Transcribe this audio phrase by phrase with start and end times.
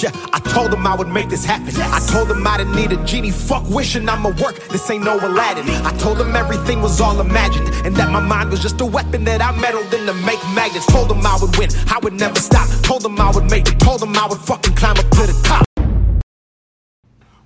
[0.00, 1.74] Yeah, I told them I would make this happen.
[1.76, 3.32] I told them I didn't need a genie.
[3.32, 4.54] Fuck wishing I'ma work.
[4.68, 5.68] This ain't no Aladdin.
[5.84, 7.68] I told them everything was all imagined.
[7.84, 10.86] And that my mind was just a weapon that I meddled in to make magnets.
[10.86, 11.70] Told them I would win.
[11.88, 12.68] I would never stop.
[12.82, 13.80] Told them I would make it.
[13.80, 15.66] Told them I would fucking climb up to the top.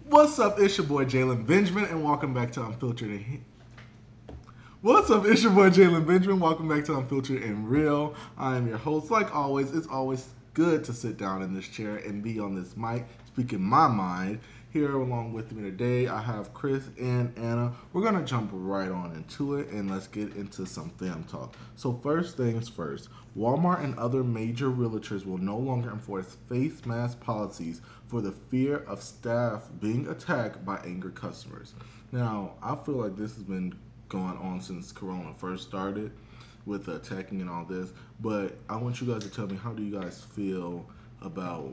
[0.04, 0.60] What's up?
[0.60, 3.24] It's your boy Jalen Benjamin, and welcome back to Unfiltered.
[4.82, 5.24] What's up?
[5.24, 6.38] It's your boy Jalen Benjamin.
[6.38, 8.14] Welcome back to Unfiltered and Real.
[8.36, 9.10] I am your host.
[9.10, 12.76] Like always, it's always good to sit down in this chair and be on this
[12.76, 14.40] mic, speaking my mind.
[14.70, 17.74] Here along with me today, I have Chris and Anna.
[17.92, 21.54] We're gonna jump right on into it and let's get into some fam talk.
[21.76, 27.20] So first things first, Walmart and other major realtors will no longer enforce face mask
[27.20, 31.74] policies for the fear of staff being attacked by angry customers.
[32.10, 33.74] Now, I feel like this has been
[34.08, 36.12] going on since Corona first started
[36.66, 39.82] with attacking and all this, but I want you guys to tell me how do
[39.82, 40.86] you guys feel
[41.20, 41.72] about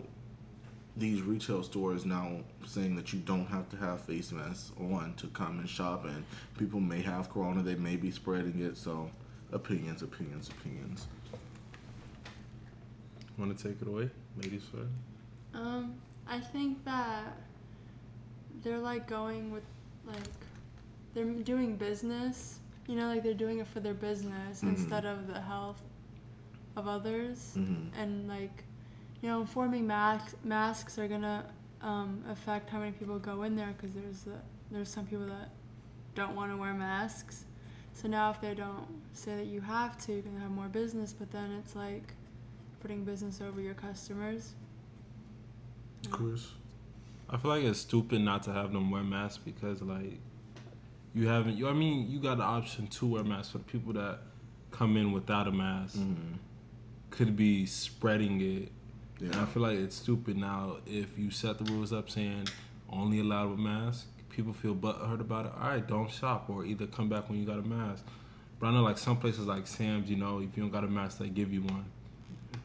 [0.98, 5.28] these retail stores now saying that you don't have to have face masks on to
[5.28, 6.26] come and shop and
[6.58, 9.10] people may have corona they may be spreading it so
[9.54, 11.08] opinions opinions opinions
[13.40, 14.92] Want to take it away, ladies first?
[15.54, 15.96] Um,
[16.28, 17.38] I think that
[18.62, 19.64] they're like going with
[20.06, 20.18] like
[21.14, 22.60] they're doing business.
[22.90, 24.70] You know, like they're doing it for their business Mhm.
[24.70, 25.82] instead of the health
[26.76, 27.54] of others.
[27.56, 27.92] Mhm.
[27.96, 28.64] And like,
[29.22, 31.46] you know, forming masks masks are gonna
[31.82, 34.38] um, affect how many people go in there because there's the,
[34.72, 35.50] there's some people that
[36.16, 37.46] don't want to wear masks.
[37.94, 41.14] So now if they don't say that you have to, you're gonna have more business.
[41.14, 42.14] But then it's like
[42.82, 44.56] putting business over your customers.
[46.06, 46.54] of course
[47.30, 50.20] I feel like it's stupid not to have them wear masks because like
[51.14, 51.58] you haven't.
[51.58, 54.20] You, I mean, you got the option to wear masks for the people that
[54.72, 55.98] come in without a mask.
[55.98, 56.36] mm-hmm.
[57.10, 58.72] Could be spreading it.
[59.20, 62.48] And I feel like it's stupid now if you set the rules up saying
[62.90, 64.08] only allowed with mask.
[64.30, 65.52] People feel butthurt about it.
[65.60, 68.06] All right, don't shop or either come back when you got a mask.
[68.60, 70.88] But I know like some places like Sam's, you know, if you don't got a
[70.88, 71.86] mask, they give you one.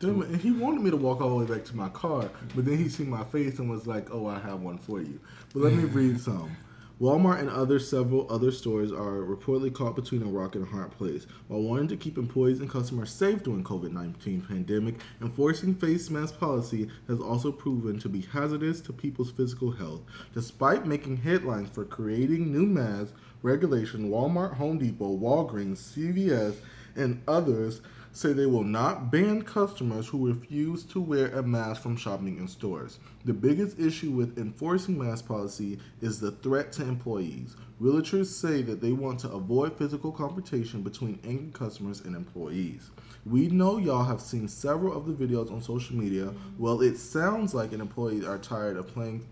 [0.00, 2.65] It, and he wanted me to walk all the way back to my car but
[2.65, 5.19] then he seen my face and was like oh i have one for you
[5.53, 6.54] but let me read some
[7.00, 10.93] Walmart and other several other stores are reportedly caught between a rock and a hard
[10.93, 11.27] place.
[11.49, 16.88] While wanting to keep employees and customers safe during COVID-19 pandemic, enforcing face mask policy
[17.09, 20.03] has also proven to be hazardous to people's physical health.
[20.34, 23.12] Despite making headlines for creating new mask
[23.43, 26.54] regulation, Walmart, Home Depot, Walgreens, CVS,
[26.94, 27.81] and others
[28.14, 32.47] say they will not ban customers who refuse to wear a mask from shopping in
[32.47, 33.00] stores.
[33.25, 37.56] The biggest issue with enforcing mask policy is the threat to employees.
[37.82, 42.91] Realtors say that they want to avoid physical confrontation between angry customers and employees.
[43.26, 46.32] We know y'all have seen several of the videos on social media.
[46.56, 49.26] Well, it sounds like an employee are tired of playing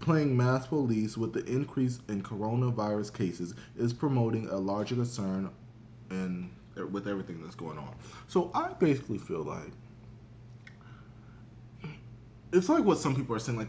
[0.00, 5.48] playing mass police with the increase in coronavirus cases is promoting a larger concern
[6.10, 6.50] and
[6.84, 7.94] with everything that's going on.
[8.28, 9.72] So I basically feel like
[12.52, 13.68] it's like what some people are saying like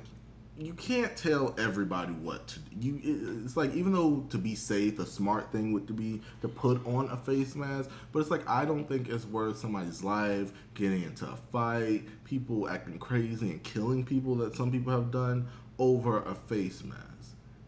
[0.59, 2.87] you can't tell everybody what to do.
[2.87, 6.47] You it's like even though to be safe, the smart thing would to be to
[6.47, 10.51] put on a face mask, but it's like I don't think it's worth somebody's life
[10.73, 15.47] getting into a fight, people acting crazy and killing people that some people have done
[15.77, 17.03] over a face mask.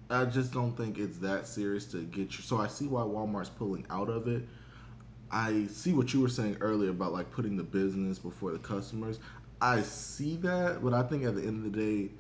[0.09, 2.43] I just don't think it's that serious to get you.
[2.43, 4.47] So I see why Walmart's pulling out of it.
[5.31, 9.19] I see what you were saying earlier about like putting the business before the customers.
[9.61, 12.11] I see that, but I think at the end of the day,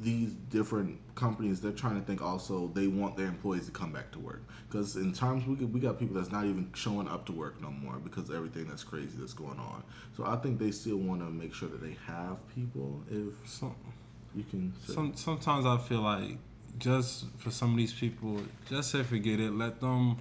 [0.00, 4.10] these different companies they're trying to think also they want their employees to come back
[4.10, 7.26] to work because in times we get, we got people that's not even showing up
[7.26, 9.82] to work no more because everything that's crazy that's going on.
[10.16, 13.02] So I think they still want to make sure that they have people.
[13.10, 13.74] If Some,
[14.34, 14.72] you can.
[14.86, 16.38] Some sometimes I feel like
[16.78, 19.52] just for some of these people, just say forget it.
[19.52, 20.16] Let them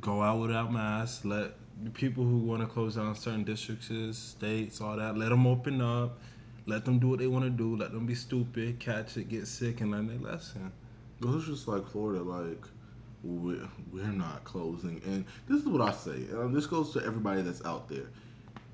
[0.00, 1.24] go out without masks.
[1.24, 5.46] Let the people who want to close down certain districts, states, all that, let them
[5.46, 6.18] open up.
[6.66, 7.76] Let them do what they want to do.
[7.76, 10.70] Let them be stupid, catch it, get sick, and learn their lesson.
[11.18, 12.62] But it's just like Florida, like
[13.22, 15.00] we're, we're not closing.
[15.06, 16.10] And this is what I say.
[16.10, 18.08] And um, this goes to everybody that's out there.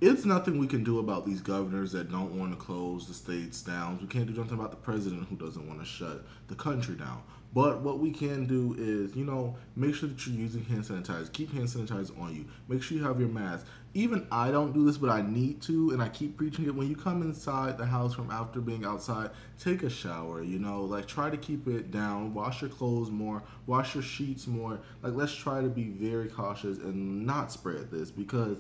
[0.01, 3.63] It's nothing we can do about these governors that don't want to close the states
[3.63, 3.99] down.
[4.01, 7.23] We can't do nothing about the president who doesn't want to shut the country down.
[7.55, 11.33] But what we can do is, you know, make sure that you're using hand sanitizer.
[11.33, 12.47] Keep hand sanitizer on you.
[12.67, 13.65] Make sure you have your mask.
[13.95, 16.75] Even I don't do this, but I need to, and I keep preaching it.
[16.75, 20.43] When you come inside the house from after being outside, take a shower.
[20.43, 22.35] You know, like try to keep it down.
[22.35, 23.45] Wash your clothes more.
[23.67, 24.81] Wash your sheets more.
[25.03, 28.59] Like let's try to be very cautious and not spread this because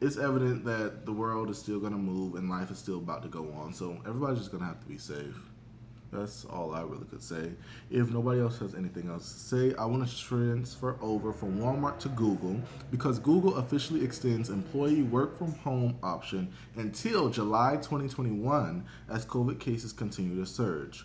[0.00, 3.28] it's evident that the world is still gonna move and life is still about to
[3.28, 3.72] go on.
[3.72, 5.36] So everybody's just gonna have to be safe.
[6.14, 7.50] That's all I really could say.
[7.90, 11.98] If nobody else has anything else to say, I want to transfer over from Walmart
[12.00, 12.60] to Google
[12.92, 19.92] because Google officially extends employee work from home option until July 2021 as COVID cases
[19.92, 21.04] continue to surge.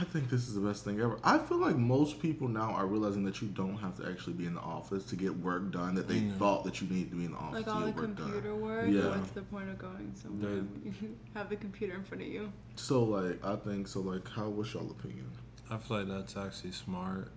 [0.00, 1.18] I think this is the best thing ever.
[1.22, 4.46] I feel like most people now are realizing that you don't have to actually be
[4.46, 6.36] in the office to get work done that they Mm.
[6.38, 8.16] thought that you need to be in the office Like to all the get work
[8.16, 8.60] computer done.
[8.60, 8.88] work.
[8.90, 9.16] Yeah.
[9.16, 10.50] What's the point of going somewhere?
[10.50, 12.50] when You have the computer in front of you.
[12.76, 15.26] So like I think so like how what's y'all opinion?
[15.70, 17.30] I feel like that's actually smart.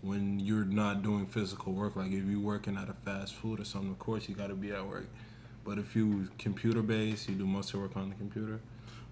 [0.00, 3.64] When you're not doing physical work, like if you're working at a fast food or
[3.64, 5.08] something, of course you got to be at work.
[5.64, 8.60] But if you computer based, you do most of your work on the computer.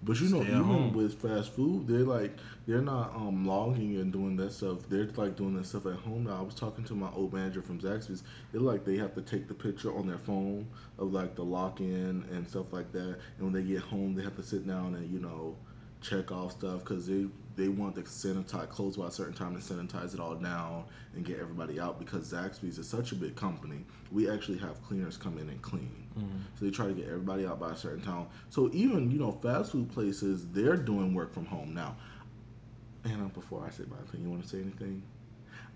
[0.03, 0.93] But you know, Stay even home.
[0.93, 4.87] with fast food, they're like they're not um logging and doing that stuff.
[4.89, 6.37] They're like doing that stuff at home now.
[6.37, 8.23] I was talking to my old manager from Zaxby's.
[8.51, 10.67] They're like they have to take the picture on their phone
[10.99, 13.17] of like the lock in and stuff like that.
[13.37, 15.55] And when they get home, they have to sit down and you know
[15.99, 17.25] check off stuff because they
[17.57, 21.25] they want to sanitize close by a certain time and sanitize it all down and
[21.25, 23.83] get everybody out because Zaxby's is such a big company.
[24.11, 26.07] We actually have cleaners come in and clean.
[26.57, 28.27] So they try to get everybody out by a certain time.
[28.49, 31.95] So even you know fast food places, they're doing work from home now.
[33.03, 35.01] And before I say my opinion, you want to say anything?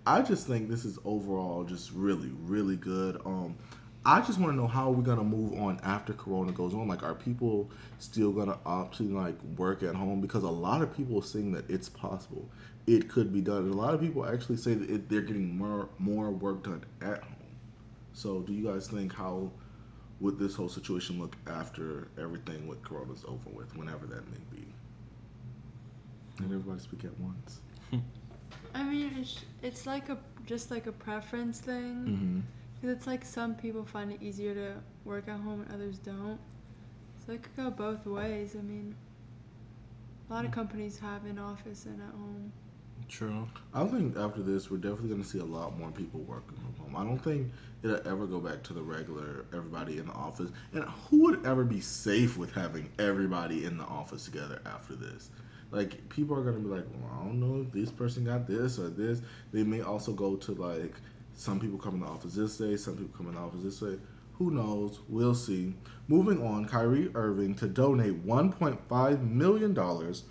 [0.06, 3.20] I just think this is overall just really, really good.
[3.24, 3.56] Um,
[4.04, 6.88] I just want to know how we're gonna move on after Corona goes on.
[6.88, 10.20] Like, are people still gonna opt to like work at home?
[10.20, 12.48] Because a lot of people are saying that it's possible,
[12.86, 13.58] it could be done.
[13.58, 16.84] And a lot of people actually say that it, they're getting more more work done
[17.00, 17.36] at home.
[18.12, 19.50] So, do you guys think how
[20.20, 24.66] would this whole situation look after everything with Corona's over with, whenever that may be?
[26.38, 27.60] And everybody speak at once.
[28.74, 31.94] I mean, it's, it's like a just like a preference thing.
[32.06, 32.40] Mm-hmm.
[32.82, 34.74] Because it's like some people find it easier to
[35.04, 36.40] work at home and others don't.
[37.24, 38.56] So it could go both ways.
[38.58, 38.96] I mean,
[40.28, 40.54] a lot of mm.
[40.54, 42.52] companies have an office and at home.
[43.08, 43.46] True.
[43.72, 46.84] I think after this, we're definitely going to see a lot more people working from
[46.84, 46.96] home.
[46.96, 47.52] I don't think
[47.84, 50.50] it'll ever go back to the regular everybody in the office.
[50.72, 55.30] And who would ever be safe with having everybody in the office together after this?
[55.70, 58.48] Like people are going to be like, well, I don't know if this person got
[58.48, 59.22] this or this.
[59.52, 60.94] They may also go to like
[61.34, 63.80] some people come in the office this day, some people come in the office this
[63.80, 63.98] way.
[64.34, 65.00] Who knows?
[65.08, 65.74] We'll see.
[66.08, 70.24] Moving on, Kyrie Irving to donate 1.5 million dollars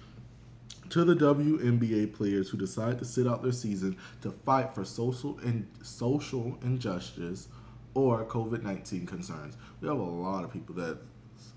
[0.90, 5.40] to the WNBA players who decide to sit out their season to fight for social
[5.40, 7.48] and social injustice
[7.94, 9.58] or COVID nineteen concerns.
[9.80, 11.00] We have a lot of people that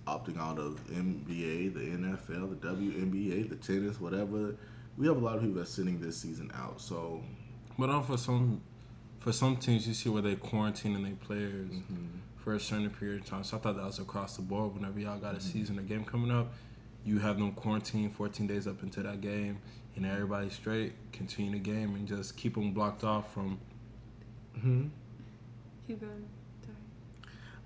[0.07, 4.55] opting out of NBA, the NFL, the WNBA, the tennis, whatever.
[4.97, 6.81] We have a lot of people that's sitting this season out.
[6.81, 7.23] So
[7.79, 8.61] But for some,
[9.25, 11.71] for some teams, you see where they quarantining their players
[12.37, 13.43] for a certain period of time.
[13.43, 14.75] So I thought that was across the board.
[14.75, 16.53] Whenever y'all got a season or game coming up,
[17.07, 19.61] you have them quarantined 14 days up into that game,
[19.97, 23.59] and everybody straight, continue the game, and just keep them blocked off from.
[24.59, 24.91] mhm.
[25.87, 26.27] Keep going.
[26.63, 26.77] Sorry.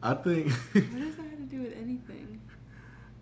[0.00, 2.40] I think What does that have to do with anything?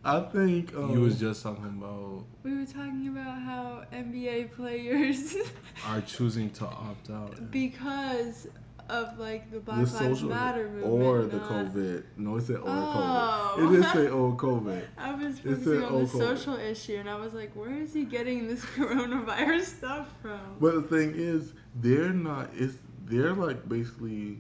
[0.06, 5.35] I think um, you was just talking about We were talking about how NBA players,
[5.87, 7.50] are choosing to opt out.
[7.50, 8.47] because
[8.88, 12.05] of like the Black the Lives social Matter movement, or the not- COVID.
[12.17, 13.55] No, it said or Oh.
[13.58, 13.64] COVID.
[13.75, 14.82] It did say or COVID.
[14.99, 16.19] I was It focusing on the oh, COVID.
[16.20, 20.39] social issue, and I was like, where is he getting this coronavirus stuff from?
[20.60, 22.51] But the thing is, they're not.
[22.55, 24.39] It's they're like basically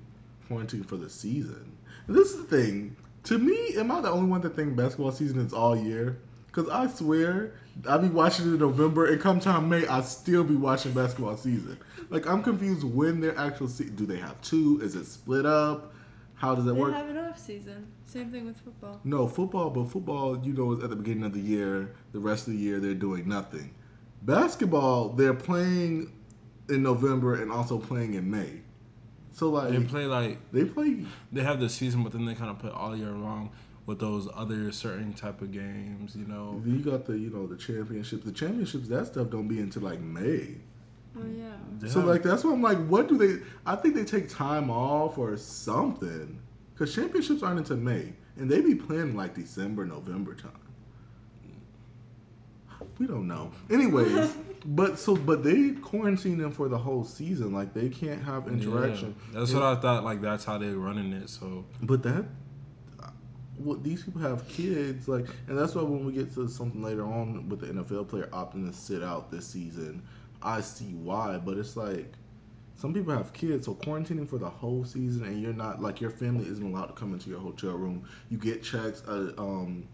[0.48, 1.72] pointing for the season.
[2.06, 2.96] And this is the thing.
[3.26, 6.18] To me, am I the only one that think basketball season is all year?
[6.46, 7.54] Because I swear,
[7.88, 11.36] I be watching it in November, and come time May, I still be watching basketball
[11.36, 11.76] season.
[12.08, 14.80] Like I'm confused when their actual se- do they have two?
[14.82, 15.92] Is it split up?
[16.34, 16.94] How does that They work?
[16.94, 17.86] have an off season.
[18.04, 19.00] Same thing with football.
[19.04, 21.94] No, football, but football, you know, is at the beginning of the year.
[22.12, 23.74] The rest of the year, they're doing nothing.
[24.22, 26.12] Basketball, they're playing
[26.68, 28.60] in November and also playing in May.
[29.36, 31.04] So like They play like they play.
[31.30, 33.50] they have the season, but then they kind of put all year long
[33.84, 36.16] with those other certain type of games.
[36.16, 38.24] You know, You got the you know the championships.
[38.24, 40.54] The championships that stuff don't be until like May.
[41.18, 41.52] Oh yeah.
[41.80, 43.44] They So have- like that's why I'm like, what do they?
[43.66, 46.38] I think they take time off or something
[46.72, 50.52] because championships aren't until May and they be playing like December, November time.
[52.98, 53.52] We don't know.
[53.70, 57.52] Anyways, but so but they quarantine them for the whole season.
[57.52, 59.14] Like they can't have interaction.
[59.32, 59.40] Yeah.
[59.40, 60.04] That's what I thought.
[60.04, 61.28] Like that's how they're running it.
[61.28, 62.24] So But that,
[63.58, 67.04] what these people have kids like, and that's why when we get to something later
[67.04, 70.02] on with the NFL player opting to sit out this season,
[70.42, 71.38] I see why.
[71.38, 72.12] But it's like,
[72.74, 76.10] some people have kids, so quarantining for the whole season, and you're not like your
[76.10, 78.06] family isn't allowed to come into your hotel room.
[78.28, 79.02] You get checks.
[79.08, 79.88] Uh, um,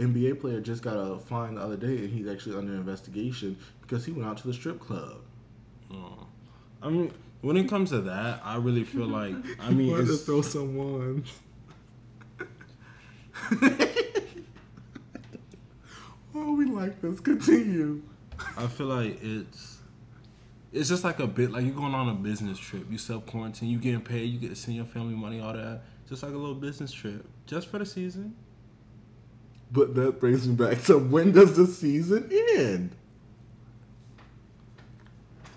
[0.00, 4.04] NBA player just got a fine the other day, and he's actually under investigation because
[4.04, 5.18] he went out to the strip club.
[5.92, 6.26] Oh.
[6.82, 10.12] I mean, when it comes to that, I really feel like I mean, Wanted to
[10.14, 11.24] it's, throw someone.
[16.34, 17.20] oh, we like this.
[17.20, 18.02] Continue.
[18.56, 19.78] I feel like it's
[20.72, 22.86] it's just like a bit like you're going on a business trip.
[22.90, 25.82] You self quarantine, you getting paid, you get to send your family money, all that.
[26.08, 28.34] Just like a little business trip, just for the season.
[29.72, 32.90] But that brings me back to when does the season end?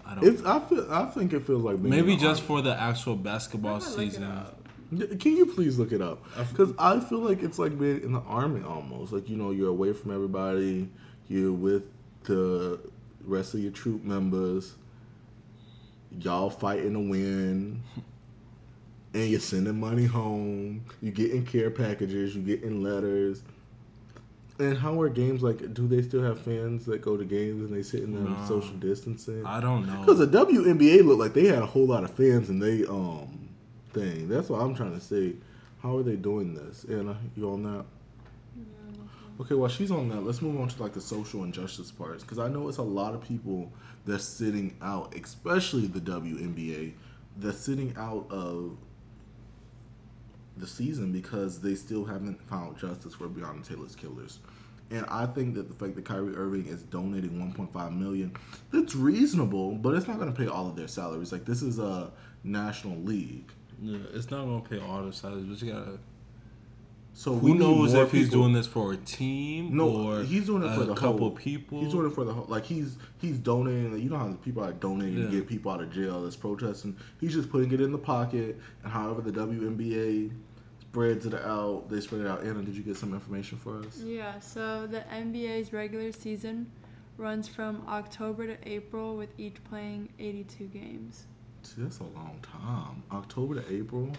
[0.05, 0.25] I don't.
[0.25, 3.79] It's I feel I think it feels like Maybe just for the actual basketball I'm
[3.79, 5.17] gonna look it season.
[5.19, 6.23] Can you please look it up?
[6.49, 9.11] Because I feel like it's like being in the army almost.
[9.11, 10.87] Like you know, you're away from everybody.
[11.27, 11.83] You're with
[12.23, 12.79] the
[13.23, 14.75] rest of your troop members.
[16.19, 17.81] Y'all fighting to win,
[19.15, 20.85] and you're sending money home.
[21.01, 22.35] You getting care packages.
[22.35, 23.41] You getting letters.
[24.63, 25.73] And how are games like?
[25.73, 28.47] Do they still have fans that go to games and they sit in them No.
[28.47, 29.45] social distancing?
[29.45, 29.99] I don't know.
[29.99, 33.49] Because the WNBA looked like they had a whole lot of fans and they um
[33.91, 34.27] thing.
[34.29, 35.33] That's what I'm trying to say.
[35.81, 36.85] How are they doing this?
[36.85, 37.85] Anna, you on that?
[39.41, 42.39] Okay, while she's on that, let's move on to like the social injustice parts because
[42.39, 43.71] I know it's a lot of people
[44.05, 46.93] that's sitting out, especially the WNBA,
[47.37, 48.77] that's sitting out of
[50.57, 54.39] the season because they still haven't found justice for Breonna Taylor's killers.
[54.91, 58.35] And I think that the fact that Kyrie Irving is donating 1.5 million,
[58.71, 61.31] that's reasonable, but it's not going to pay all of their salaries.
[61.31, 62.11] Like this is a
[62.43, 65.99] national league, yeah, it's not gonna pay all their salaries, but you gotta.
[67.15, 70.23] So we Who need knows more if he's doing this for a team No, or
[70.23, 71.79] he's doing it for a the couple whole, people?
[71.81, 72.45] He's doing it for the whole.
[72.47, 73.99] Like he's he's donating.
[74.01, 75.25] You know how the people are donating Yeah.
[75.25, 76.95] to get people out of jail that's protesting.
[77.19, 80.31] He's just putting it in the pocket, and however the WNBA
[80.81, 82.43] spreads it out, they spread it out.
[82.43, 83.99] Anna, did you get some information for us?
[84.03, 86.71] Yeah, so the NBA's regular season
[87.17, 91.25] runs from October to April with each playing 82 games.
[91.61, 93.03] See, that's a long time.
[93.11, 94.11] October to April.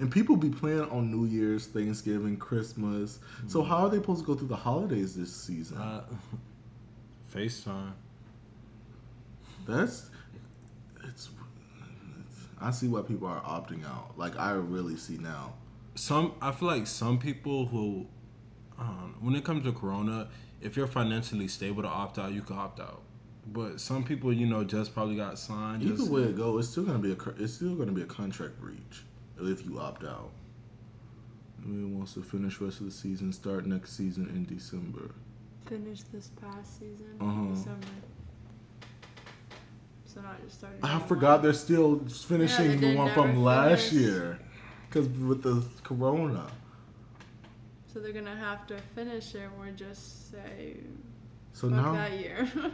[0.00, 3.18] And people be playing on New Year's, Thanksgiving, Christmas.
[3.46, 5.76] So how are they supposed to go through the holidays this season?
[5.76, 6.04] Uh,
[7.34, 7.92] FaceTime.
[9.68, 10.08] That's
[11.04, 11.28] it's,
[12.18, 12.48] it's.
[12.58, 14.18] I see why people are opting out.
[14.18, 15.52] Like I really see now.
[15.96, 18.06] Some I feel like some people who,
[18.78, 20.28] um, when it comes to Corona,
[20.62, 23.02] if you're financially stable to opt out, you can opt out.
[23.46, 25.82] But some people, you know, just probably got signed.
[25.82, 28.06] Either Just, way it go, it's still gonna be a it's still gonna be a
[28.06, 29.02] contract breach
[29.46, 30.30] if you opt out.
[31.62, 35.10] I mean, wants to finish rest of the season, start next season in December.
[35.66, 37.40] Finish this past season Uh-huh.
[37.42, 37.86] in December.
[40.06, 40.80] So not just starting.
[40.82, 41.42] I forgot one.
[41.42, 43.92] they're still finishing they the one from last finish.
[44.06, 44.38] year,
[44.88, 46.46] because with the Corona.
[47.92, 50.76] So they're gonna have to finish it or just say
[51.52, 52.48] So now that year.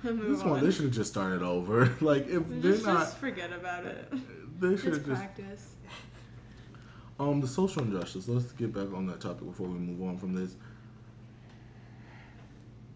[0.04, 0.64] this one on.
[0.64, 1.94] they should have just started over.
[2.00, 4.12] like if they're not, just forget about it.
[4.60, 5.74] they should just practice.
[7.18, 8.28] Um, the social injustice.
[8.28, 10.56] Let's get back on that topic before we move on from this.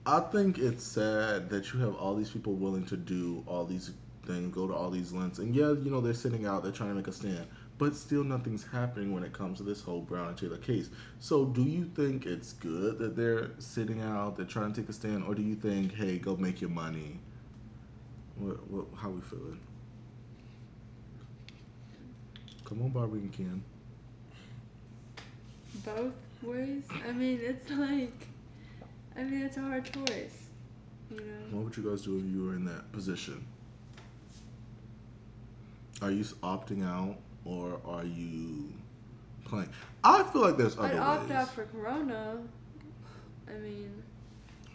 [0.06, 3.90] I think it's sad that you have all these people willing to do all these
[4.26, 6.90] things, go to all these lengths, and yeah, you know they're sitting out, they're trying
[6.90, 7.46] to make a stand,
[7.78, 10.90] but still nothing's happening when it comes to this whole Breonna Taylor case.
[11.19, 14.93] So, do you think it's good that they're sitting out, they're trying to take a
[14.93, 17.19] stand, or do you think, hey, go make your money?
[18.37, 19.61] What, what, how we feeling?
[22.64, 23.62] Come on, Barbie and Ken.
[25.85, 26.12] Both
[26.43, 26.85] ways.
[27.07, 28.26] I mean, it's like,
[29.16, 30.47] I mean, it's a hard choice.
[31.11, 31.57] You know.
[31.57, 33.45] What would you guys do if you were in that position?
[36.00, 38.72] Are you opting out or are you
[39.44, 39.68] playing?
[40.02, 41.32] I feel like there's other I'd opt ways.
[41.32, 42.38] out for Corona.
[43.48, 44.02] I mean,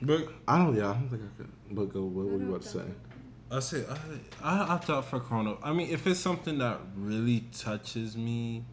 [0.01, 0.75] but I don't.
[0.75, 1.51] Yeah, I don't think I could.
[1.71, 2.03] But go.
[2.03, 2.83] What I'd were you about to say?
[3.51, 3.83] I say
[4.43, 5.55] I, I opt out for Corona.
[5.63, 8.63] I mean, if it's something that really touches me,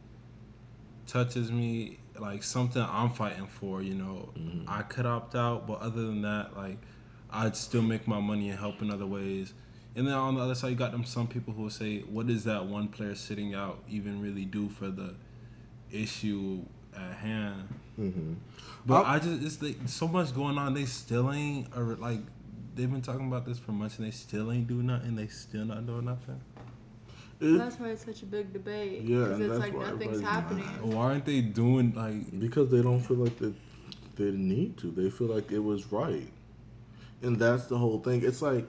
[1.07, 4.65] touches me like something I'm fighting for, you know, mm-hmm.
[4.69, 5.67] I could opt out.
[5.67, 6.79] But other than that, like,
[7.31, 9.55] I'd still make my money and help in other ways.
[9.97, 12.27] And then on the other side, you got them some people who will say, "What
[12.27, 15.15] does that one player sitting out even really do for the
[15.91, 16.63] issue
[16.95, 18.35] at hand?" Mm-hmm.
[18.85, 20.75] But I just it's like so much going on.
[20.75, 22.21] They still ain't or like
[22.75, 25.17] they've been talking about this for months and they still ain't doing nothing.
[25.17, 26.41] They still not doing nothing.
[27.41, 29.01] that's why it's such a big debate.
[29.03, 30.65] Yeah, Because it's that's like why nothing's happening.
[30.83, 32.39] Why aren't they doing like?
[32.39, 33.55] because they don't feel like they
[34.17, 34.91] they need to.
[34.91, 36.29] They feel like it was right,
[37.23, 38.23] and that's the whole thing.
[38.23, 38.69] It's like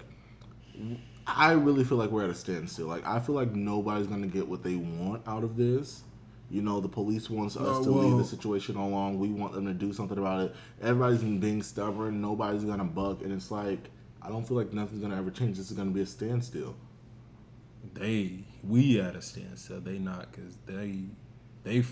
[1.27, 2.87] I really feel like we're at a standstill.
[2.87, 6.03] Like I feel like nobody's gonna get what they want out of this.
[6.49, 9.19] You know, the police wants us to leave the situation alone.
[9.19, 10.55] We want them to do something about it.
[10.81, 12.21] Everybody's being stubborn.
[12.21, 13.89] Nobody's gonna buck, and it's like
[14.21, 15.57] I don't feel like nothing's gonna ever change.
[15.57, 16.75] This is gonna be a standstill.
[17.93, 19.81] They we at a standstill.
[19.81, 21.03] They not because they
[21.63, 21.83] they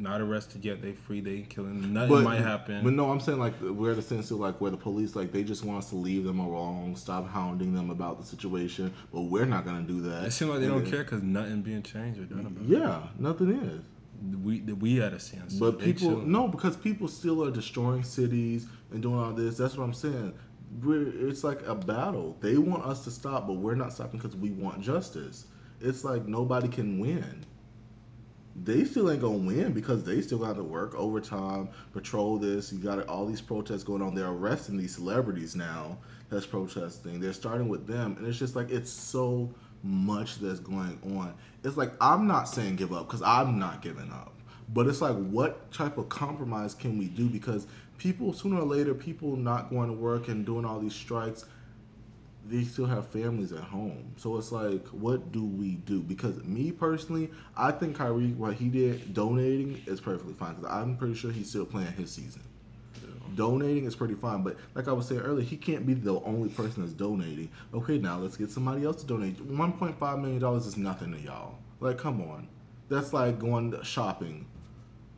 [0.00, 0.80] not arrested yet.
[0.82, 1.20] They free.
[1.20, 1.92] They killing.
[1.92, 2.82] Nothing might happen.
[2.82, 5.42] But no, I'm saying like we're at a standstill, like where the police like they
[5.44, 8.92] just want us to leave them alone, stop hounding them about the situation.
[9.12, 10.24] But we're not gonna do that.
[10.24, 12.64] it seems like they And don't then- care because nothing being changed or done about
[12.64, 13.82] Yeah, nothing is.
[14.44, 15.54] We we at a sense.
[15.54, 19.56] But people, no, because people still are destroying cities and doing all this.
[19.56, 20.34] That's what I'm saying.
[20.82, 22.36] We're, it's like a battle.
[22.40, 25.46] They want us to stop, but we're not stopping because we want justice.
[25.80, 27.44] It's like nobody can win.
[28.56, 32.72] They still ain't gonna win because they still got to work overtime, patrol this.
[32.72, 34.14] You got all these protests going on.
[34.14, 35.98] They're arresting these celebrities now
[36.30, 37.20] that's protesting.
[37.20, 39.52] They're starting with them, and it's just like it's so
[39.82, 41.34] much that's going on.
[41.64, 44.34] It's like I'm not saying give up because I'm not giving up,
[44.68, 47.28] but it's like what type of compromise can we do?
[47.28, 47.66] Because
[47.98, 51.44] people sooner or later, people not going to work and doing all these strikes,
[52.46, 54.12] they still have families at home.
[54.16, 56.00] So it's like, what do we do?
[56.00, 60.54] Because me personally, I think Kyrie, what he did, donating is perfectly fine.
[60.54, 62.42] Because I'm pretty sure he's still playing his season.
[63.36, 66.48] Donating is pretty fine, but like I was saying earlier, he can't be the only
[66.48, 67.48] person that's donating.
[67.72, 69.40] Okay, now let's get somebody else to donate.
[69.42, 71.54] One point five million dollars is nothing to y'all.
[71.78, 72.48] Like, come on,
[72.88, 74.46] that's like going shopping,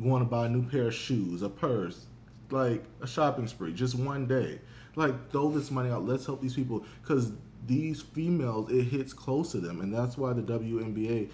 [0.01, 2.07] going to buy a new pair of shoes, a purse,
[2.53, 4.61] like a shopping spree, just one day.
[4.95, 6.07] Like, throw this money out.
[6.07, 7.33] Let's help these people because
[7.67, 11.29] these females, it hits close to them, and that's why the WNBA,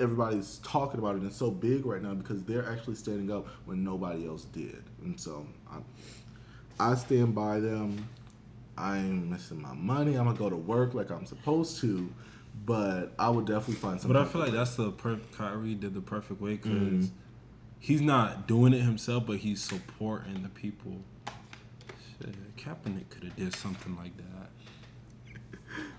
[0.00, 1.18] everybody's talking about it.
[1.18, 4.82] And it's so big right now because they're actually standing up when nobody else did.
[5.04, 8.08] And so, I, I stand by them.
[8.78, 10.16] I'm missing my money.
[10.16, 12.12] I'm gonna go to work like I'm supposed to,
[12.66, 14.12] but I would definitely find something.
[14.12, 17.04] But I feel like that's the per- Kyrie did the perfect way because Mm-hmm.
[17.86, 20.96] He's not doing it himself, but he's supporting the people.
[22.18, 24.48] Shit, Kaepernick could have did something like that.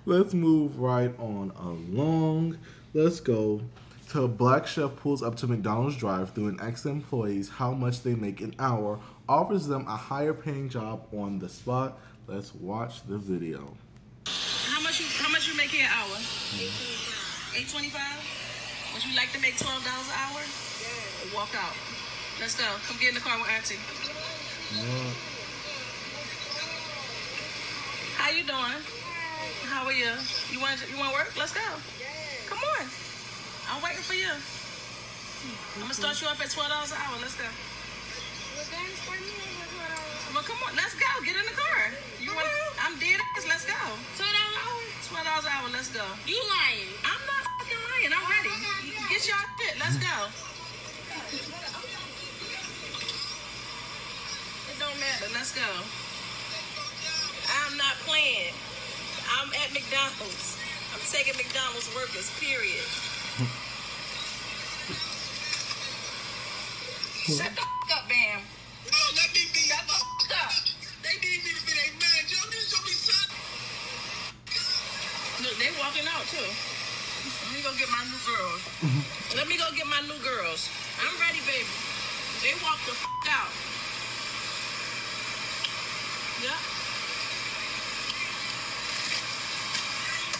[0.06, 2.58] Let's move right on along.
[2.94, 3.62] Let's go
[4.10, 8.16] to a black chef pulls up to McDonald's drive-through and asks employees how much they
[8.16, 12.00] make an hour, offers them a higher paying job on the spot.
[12.28, 13.78] Let's watch the video.
[14.26, 16.18] How much you how much you make an hour?
[17.56, 18.20] Eight twenty five.
[18.94, 20.67] Would you like to make twelve dollars an hour?
[21.36, 21.76] Walk out.
[22.40, 22.64] Let's go.
[22.88, 23.76] Come get in the car with Auntie.
[24.72, 25.12] Yeah.
[28.16, 28.80] How you doing?
[29.68, 30.12] How are you?
[30.52, 31.36] You want you want to work?
[31.36, 31.68] Let's go.
[32.48, 32.86] Come on.
[33.70, 34.32] I'm waiting for you.
[35.76, 37.20] I'm gonna start you off at twelve dollars an hour.
[37.20, 37.50] Let's go.
[40.34, 40.76] Well, come on.
[40.76, 41.10] Let's go.
[41.26, 41.92] Get in the car.
[42.24, 42.48] You want?
[42.48, 42.88] Uh-huh.
[42.88, 43.46] I'm dead ass.
[43.46, 43.78] Let's go.
[44.16, 44.82] Twelve dollars an hour.
[45.06, 45.68] Twelve dollars an hour.
[45.76, 46.06] Let's go.
[46.24, 46.88] You lying.
[47.04, 48.12] I'm not fucking lying.
[48.16, 48.54] I'm ready.
[48.54, 48.78] Oh
[49.12, 49.76] get your shit.
[49.80, 50.16] Let's go.
[51.28, 51.44] It
[54.80, 55.28] don't matter.
[55.34, 55.68] Let's go.
[57.52, 58.54] I'm not playing.
[59.36, 60.56] I'm at McDonald's.
[60.94, 62.32] I'm taking McDonald's workers.
[62.40, 62.80] Period.
[67.28, 68.40] Shut the fuck up, Bam.
[68.88, 69.68] No, let me be.
[69.68, 70.56] Shut the fuck up.
[71.04, 72.40] They need me to be their manager.
[72.40, 73.28] I'm just gonna be son.
[75.44, 76.40] Look, they walking out too.
[76.40, 78.64] Let me go get my new girls.
[79.36, 80.87] Let me go get my new girls.
[80.98, 81.70] I'm ready, baby.
[82.42, 83.54] They walked the fuck out.
[86.42, 86.58] Yep.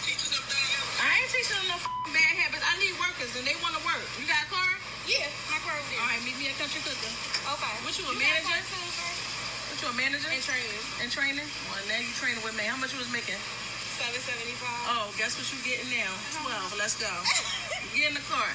[0.02, 0.82] Teaching them down there.
[0.98, 1.78] I ain't teaching them no
[2.10, 2.64] bad habits.
[2.66, 4.02] I need workers and they want to work.
[4.18, 4.70] You got a car?
[5.06, 6.02] Yeah, my car over there.
[6.02, 7.12] All right, meet me at Country Cooker.
[7.54, 7.74] Okay.
[7.86, 8.58] What you a got manager?
[8.58, 10.30] What you a manager?
[10.30, 10.82] And training.
[11.02, 11.48] And training?
[11.70, 12.66] Well, now you training with me.
[12.66, 13.38] How much you was making?
[13.98, 14.86] Seven seventy five.
[14.90, 16.06] Oh, guess what you getting now?
[16.06, 16.46] Uh-huh.
[16.46, 16.70] Twelve.
[16.78, 17.10] Let's go.
[17.94, 18.46] Get in the car.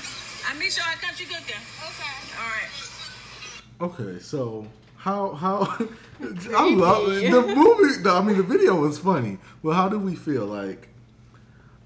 [0.48, 1.60] I meet y'all at Country Cooker.
[1.90, 2.14] Okay.
[2.40, 4.02] All right.
[4.10, 5.62] Okay, so how how
[6.58, 7.32] I love it.
[7.32, 8.02] the movie.
[8.02, 10.46] the- I mean, the video was funny, but how do we feel?
[10.46, 10.90] Like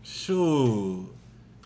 [0.04, 1.06] Sure.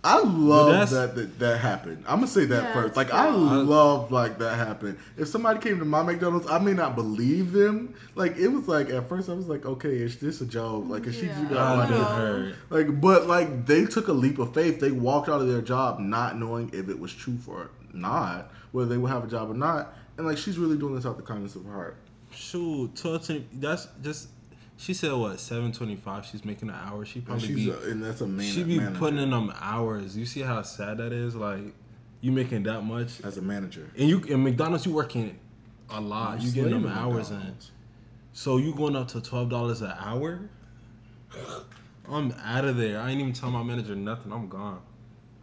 [0.04, 2.04] I love that, that that happened.
[2.08, 2.88] I'm gonna say that Yeah, first.
[2.90, 4.98] it's Like I love like that happened.
[5.16, 7.94] If somebody came to my McDonald's, I may not believe them.
[8.16, 10.86] Like it was like at first I was like, okay, is this a joke?
[10.88, 11.42] Like is she Yeah.
[11.42, 11.58] do that?
[11.60, 12.56] I Like, hurt.
[12.72, 14.80] like, but like they took a leap of faith.
[14.80, 18.90] They walked out of their job not knowing if it was true or not, whether
[18.90, 19.94] they would have a job or not.
[20.18, 21.98] And like she's really doing this out of the kindness of her heart.
[22.32, 23.46] Shoot, twelve twenty.
[23.54, 24.30] That's just.
[24.82, 26.26] She said what seven twenty five.
[26.26, 27.06] She's making an hour.
[27.06, 27.70] She And probably she's be.
[27.70, 28.52] a, and that's a man.
[28.52, 28.98] she be manager.
[28.98, 30.18] putting in them hours.
[30.18, 31.36] You see how sad that is?
[31.36, 31.62] Like
[32.22, 33.90] you making that much, as a manager.
[33.96, 35.38] and you in McDonald's you working
[35.90, 36.42] a lot.
[36.42, 37.56] You getting them Slaving hours in.
[38.34, 40.50] So you going up to twelve dollars an hour?
[42.10, 43.00] I'm out of there.
[43.00, 44.32] I ain't even tell my manager nothing.
[44.34, 44.82] I'm gone.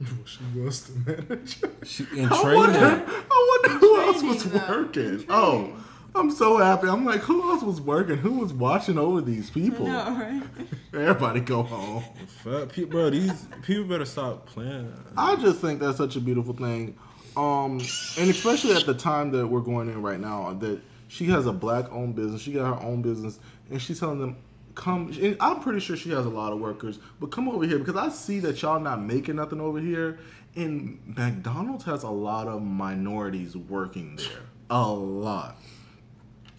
[0.25, 1.71] she was the manager.
[1.85, 3.05] She, in I wonder, training.
[3.31, 4.59] I wonder who else was though.
[4.69, 5.25] working.
[5.29, 5.85] Oh, training.
[6.19, 6.89] I'm so happy.
[6.89, 8.17] I'm like, who else was working?
[8.17, 9.87] Who was watching over these people?
[9.87, 10.43] know, right?
[10.93, 12.03] Everybody go home.
[12.27, 14.93] Fuck, bro, these people better stop playing.
[15.17, 16.97] I just think that's such a beautiful thing.
[17.37, 17.79] Um,
[18.19, 21.53] and especially at the time that we're going in right now, that she has a
[21.53, 23.39] black owned business, she got her own business,
[23.71, 24.37] and she's telling them,
[24.75, 25.13] come.
[25.21, 27.97] And I'm pretty sure she has a lot of workers, but come over here because
[27.97, 30.19] I see that y'all not making nothing over here.
[30.57, 35.59] And McDonald's has a lot of minorities working there, a lot.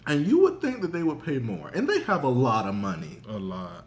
[0.09, 2.75] And you would think that they would pay more, and they have a lot of
[2.75, 3.19] money.
[3.27, 3.85] A lot.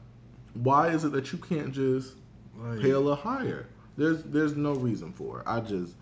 [0.54, 2.14] Why is it that you can't just
[2.58, 3.66] Like, pay a little higher.
[3.96, 5.46] There's there's no reason for it.
[5.46, 5.94] I just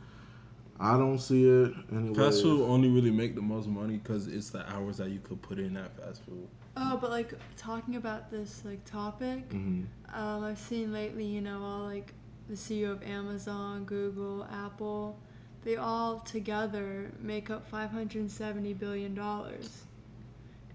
[0.79, 1.73] I don't see it.
[1.93, 2.17] Anyways.
[2.17, 5.41] Fast food only really make the most money because it's the hours that you could
[5.43, 6.47] put in at fast food.
[6.77, 9.85] Oh, but like talking about this like topic, Mhm.
[10.15, 12.15] um, I've seen lately, you know, all like
[12.49, 15.19] the CEO of Amazon, Google, Apple,
[15.65, 19.85] they all together make up 570 billion dollars.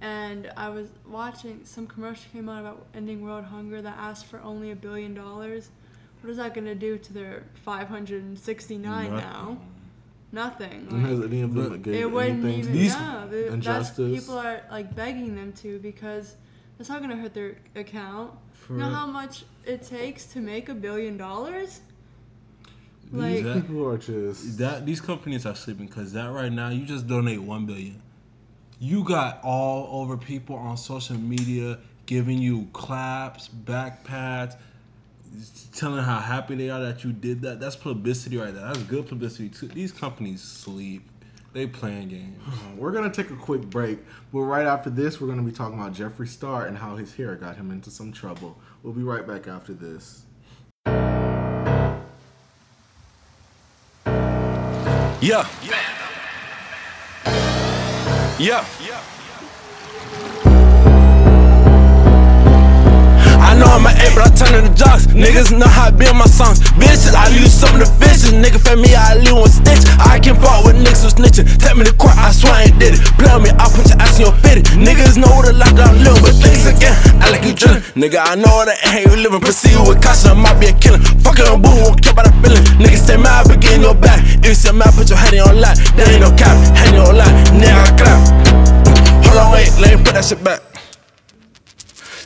[0.01, 4.39] And I was watching some commercial came out about ending world hunger that asked for
[4.41, 5.69] only a billion dollars.
[6.21, 9.58] What is that going to do to their 569 now?
[10.31, 10.88] Nothing.
[10.91, 12.65] And has any of them But- it wouldn't even.
[12.65, 13.27] to These- no,
[13.62, 16.36] that's people are like begging them to because
[16.77, 18.31] that's not gonna hurt their account.
[18.69, 21.79] You know how much it takes to make a billion dollars?
[23.05, 26.69] These- Like, that- people are just That these companies are sleeping because that right now
[26.69, 28.01] you just donate one billion.
[28.80, 34.56] You got all over people on social media giving you claps, back pats,
[35.74, 37.60] telling how happy they are that you did that.
[37.60, 38.66] That's publicity right there.
[38.66, 39.68] That's good publicity too.
[39.68, 41.08] These companies sleep.
[41.54, 42.38] They playing games.
[42.78, 44.00] We're gonna take a quick break,
[44.34, 47.36] but right after this, we're gonna be talking about Jeffree Star and how his hair
[47.36, 48.58] got him into some trouble.
[48.84, 50.26] We'll be right back after this.
[55.22, 55.48] Yeah.
[55.64, 56.05] Yeah.
[58.38, 58.65] Ja.
[58.86, 59.14] ja.
[63.56, 65.08] I know I'm an eight, but I turn into jocks.
[65.15, 66.60] Niggas know how I be in my songs.
[66.76, 68.36] Bitches, I use some of the fishes.
[68.36, 69.80] Nigga fed me, I leave one stitch.
[69.96, 71.48] I can fuck with niggas who snitching.
[71.56, 73.02] Take me to court, I swear I ain't did it.
[73.15, 74.68] Play on me, I'll punch your ass in your fitted.
[74.76, 76.91] Niggas know what a lockdown live, but things again.
[77.24, 77.80] I like you drilling.
[77.96, 79.39] Nigga, I know that ain't you living.
[79.39, 81.00] Proceed with caution, I might be a killer.
[81.24, 82.60] Fucking a boo, won't care about the feeling.
[82.76, 84.20] Niggas say mad, but get in your back.
[84.20, 85.80] If you say mad, put your head in your lap.
[85.96, 87.32] There ain't no cap, head in your lap.
[87.56, 88.20] Nigga, I clap.
[89.32, 90.64] Hold on, wait, let me put that shit back.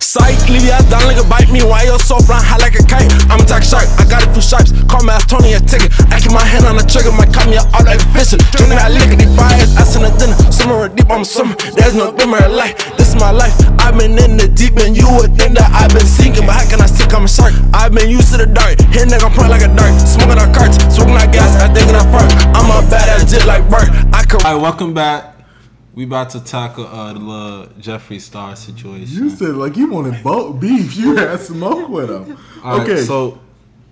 [0.09, 1.61] Psych, leave your ass down like a bite me.
[1.61, 3.05] Your soul flying high like a kite?
[3.29, 4.73] I'm a tax shark, I got a few stripes.
[4.89, 5.93] Call me ass Tony a ticket.
[6.09, 8.41] I keep my hand on the trigger, might cut me out like a fisher.
[8.57, 10.33] Drinking that these fires, ass in the dinner.
[10.49, 11.53] Summer deep, I'm a summer.
[11.77, 12.73] There's no dimmer in life.
[12.97, 13.53] This is my life.
[13.77, 16.49] I've been in the deep and you would think that I've been sinking.
[16.49, 17.13] But how can I sink?
[17.13, 17.53] I'm a shark.
[17.69, 18.81] I've been used to the dark.
[18.89, 19.93] Hit nigga, point like a dart.
[20.09, 22.25] Smoking out carts, smoking out gas, I thinking I fart.
[22.57, 23.93] I'm a badass jit like Bert.
[24.09, 24.41] I could.
[24.41, 25.28] All right, welcome back.
[25.99, 29.21] We about to tackle uh, the little Jeffree Star situation.
[29.21, 30.95] You said like you wanted both beef.
[30.95, 32.37] You had smoke with him.
[32.63, 33.37] All right, okay, so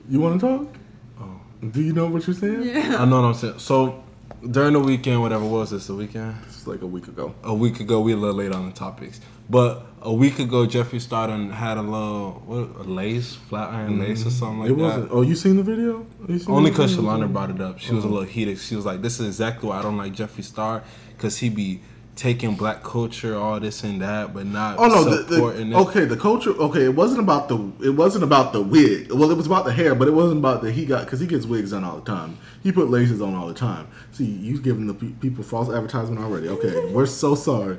[0.07, 1.69] you want to talk?
[1.69, 2.63] Do you know what you're saying?
[2.63, 2.95] yeah.
[2.97, 3.59] I know what I'm saying.
[3.59, 4.05] So
[4.49, 6.33] during the weekend, whatever what was this, the weekend?
[6.47, 7.35] It's like a week ago.
[7.43, 11.01] A week ago, we a little late on the topics, but a week ago, Jeffree
[11.01, 14.77] Star done had a little what a lace, flat iron lace or something like it
[14.77, 14.81] that.
[14.81, 15.11] wasn't.
[15.11, 16.05] Oh, you seen the video?
[16.25, 17.11] Seen Only the because video?
[17.11, 17.79] Shalana brought it up.
[17.79, 18.59] She was a little heated.
[18.59, 20.83] She was like, "This is exactly why I don't like Jeffree Star,
[21.17, 21.81] because he be
[22.17, 25.03] taking black culture, all this and that, but not Oh no!
[25.03, 26.51] The, supporting the, it." okay, the culture.
[26.51, 27.71] Okay, it wasn't about the.
[27.81, 29.11] It wasn't about the wig.
[29.11, 31.27] Well, it was about the hair, but it wasn't about the he got because he
[31.27, 32.37] gets wigs on all the time.
[32.63, 33.87] He put laces on all the time.
[34.11, 36.49] See, you giving the pe- people false advertisement already.
[36.49, 37.77] Okay, we're so sorry,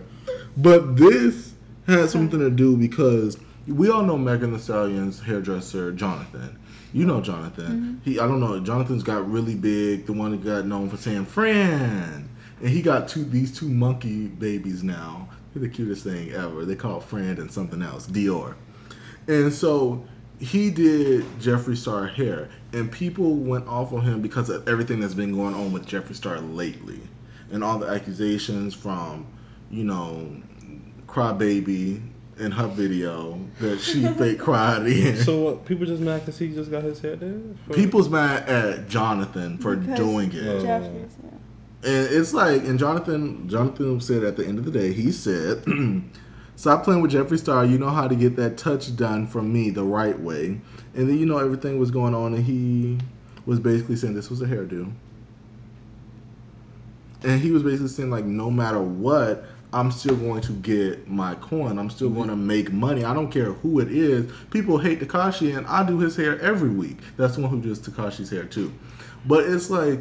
[0.56, 1.52] but this
[1.86, 6.58] had something to do because we all know Megan Thee Stallion's hairdresser Jonathan.
[6.92, 7.66] You know Jonathan.
[7.66, 8.10] Mm-hmm.
[8.10, 8.58] He I don't know.
[8.60, 10.06] Jonathan's got really big.
[10.06, 12.28] The one that got known for saying "friend,"
[12.60, 15.28] and he got two these two monkey babies now.
[15.54, 16.64] They're the cutest thing ever.
[16.64, 18.54] They call it friend and something else Dior.
[19.26, 20.04] And so
[20.38, 25.14] he did Jeffree Star hair, and people went off on him because of everything that's
[25.14, 27.00] been going on with Jeffree Star lately,
[27.50, 29.26] and all the accusations from,
[29.70, 30.30] you know,
[31.06, 32.00] Crybaby
[32.38, 35.16] in her video that she fake cried in.
[35.16, 35.64] So what?
[35.66, 37.40] People just mad because he just got his hair there.
[37.66, 40.46] For- People's mad at Jonathan for Because doing it.
[40.46, 40.62] Oh.
[40.62, 41.30] Jeffries, yeah.
[41.84, 45.64] And it's like, and Jonathan, Jonathan said at the end of the day, he said,
[46.56, 47.64] "Stop playing with Jeffree Star.
[47.64, 50.60] You know how to get that touch done from me the right way."
[50.94, 52.98] And then you know everything was going on, and he
[53.46, 54.92] was basically saying this was a hairdo,
[57.22, 61.34] and he was basically saying like, no matter what, I'm still going to get my
[61.36, 61.78] coin.
[61.78, 62.16] I'm still mm-hmm.
[62.16, 63.04] going to make money.
[63.04, 64.30] I don't care who it is.
[64.50, 66.98] People hate Tekashi, and I do his hair every week.
[67.16, 68.72] That's the one who does Tekashi's hair too.
[69.26, 70.00] But it's like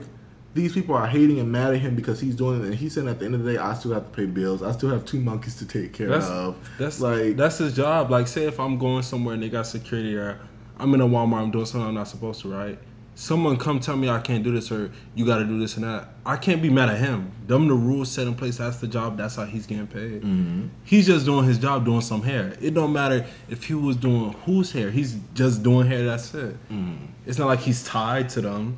[0.57, 3.07] these people are hating and mad at him because he's doing it, and he's saying
[3.07, 4.61] at the end of the day, I still have to pay bills.
[4.63, 6.57] I still have two monkeys to take care That's of.
[6.77, 8.11] that's like that's his job.
[8.11, 10.39] Like, say if I'm going somewhere and they got security there,
[10.77, 12.79] I'm in a Walmart, I'm doing something I'm not supposed to, right?
[13.15, 15.85] Someone come tell me I can't do this or you got to do this and
[15.85, 16.09] that.
[16.23, 17.31] I can't be mad at him.
[17.47, 18.57] Them the rules set in place.
[18.57, 19.17] That's the job.
[19.17, 20.21] That's how he's getting paid.
[20.21, 20.67] Mm-hmm.
[20.83, 22.55] He's just doing his job, doing some hair.
[22.61, 24.91] It don't matter if he was doing whose hair.
[24.91, 26.05] He's just doing hair.
[26.05, 26.53] That's it.
[26.69, 27.05] Mm-hmm.
[27.25, 28.77] It's not like he's tied to them.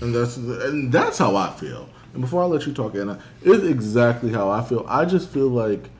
[0.00, 1.88] And that's and that's how I feel.
[2.12, 4.84] And before I let you talk, Anna, it's exactly how I feel.
[4.88, 5.90] I just feel like,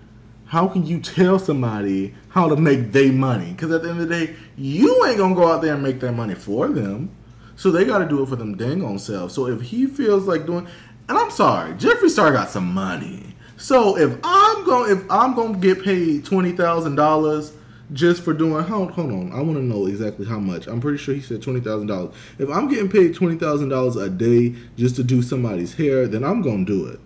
[0.47, 3.51] how can you tell somebody how to make their money?
[3.51, 6.01] Because at the end of the day, you ain't gonna go out there and make
[6.01, 7.11] that money for them.
[7.57, 9.35] So they got to do it for them dang on selves.
[9.35, 10.67] So if he feels like doing,
[11.09, 13.35] and I'm sorry, Jeffree Star got some money.
[13.57, 17.53] So if I'm going, if I'm gonna get paid twenty thousand dollars
[17.93, 20.67] just for doing hold, hold on i want to know exactly how much.
[20.67, 25.05] I'm pretty sure he said $20000 if i'm getting paid $20000 a day just to
[25.05, 27.01] do somebody's hair then i'm gonna do it.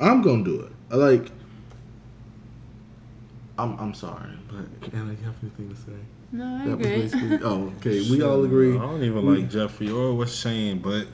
[0.00, 0.72] I'm gonna do it.
[0.90, 1.30] I like
[3.58, 5.92] i'm, I'm sorry but Anna, you have anything to say?
[6.32, 8.74] No, I that was basically oh okay we all agree.
[8.76, 11.06] I don't even like Jeffree or what's Shane, but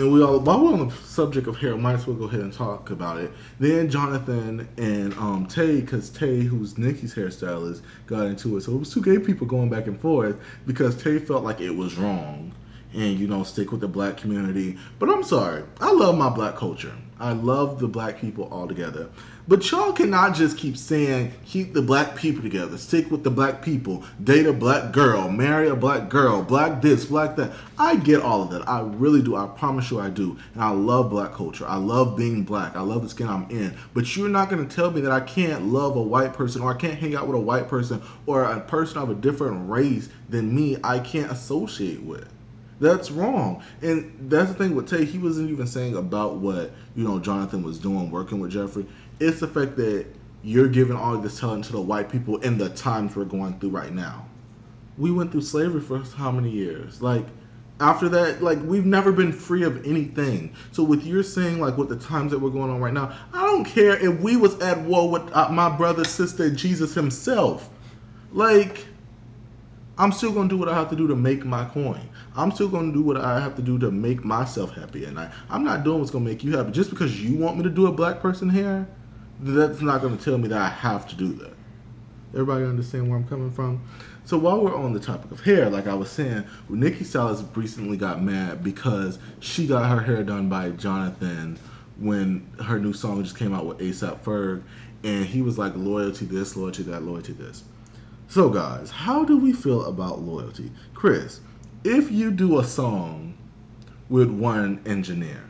[0.00, 2.40] And we all, while we're on the subject of hair, might as well go ahead
[2.40, 3.30] and talk about it.
[3.58, 8.62] Then Jonathan and um, Tay, because Tay, who's Nikki's hairstylist, got into it.
[8.62, 10.36] So it was two gay people going back and forth
[10.66, 12.54] because Tay felt like it was wrong
[12.94, 14.78] and, you know, stick with the black community.
[14.98, 15.64] But I'm sorry.
[15.82, 16.94] I love my black culture.
[17.18, 19.10] I love the black people all together.
[19.50, 23.62] But y'all cannot just keep saying, keep the black people together, stick with the black
[23.62, 27.50] people, date a black girl, marry a black girl, black this, black that.
[27.76, 28.68] I get all of that.
[28.68, 29.34] I really do.
[29.34, 30.38] I promise you I do.
[30.54, 31.66] And I love black culture.
[31.66, 32.76] I love being black.
[32.76, 33.76] I love the skin I'm in.
[33.92, 36.72] But you're not going to tell me that I can't love a white person or
[36.72, 40.10] I can't hang out with a white person or a person of a different race
[40.28, 42.28] than me I can't associate with.
[42.80, 43.62] That's wrong.
[43.82, 45.04] And that's the thing with Tay.
[45.04, 48.86] He wasn't even saying about what, you know, Jonathan was doing working with Jeffree.
[49.20, 50.06] It's the fact that
[50.42, 53.70] you're giving all this talent to the white people in the times we're going through
[53.70, 54.26] right now.
[54.96, 57.02] We went through slavery for how many years?
[57.02, 57.26] Like,
[57.80, 60.54] after that, like, we've never been free of anything.
[60.72, 63.44] So, with your saying, like, with the times that we're going on right now, I
[63.46, 67.68] don't care if we was at war with uh, my brother, sister, Jesus himself.
[68.32, 68.86] Like,
[69.98, 72.00] I'm still gonna do what I have to do to make my coin.
[72.34, 75.04] I'm still gonna do what I have to do to make myself happy.
[75.04, 76.70] And I, I'm not doing what's gonna make you happy.
[76.70, 78.88] Just because you want me to do a black person hair,
[79.42, 81.54] that's not gonna tell me that I have to do that.
[82.32, 83.82] Everybody understand where I'm coming from?
[84.24, 87.96] So while we're on the topic of hair, like I was saying, Nikki Styles recently
[87.96, 91.58] got mad because she got her hair done by Jonathan
[91.98, 94.62] when her new song just came out with ASAP Ferg,
[95.02, 97.64] and he was like loyalty this, loyalty that, loyalty this.
[98.28, 100.70] So, guys, how do we feel about loyalty?
[100.94, 101.40] Chris,
[101.82, 103.36] if you do a song
[104.08, 105.49] with one engineer,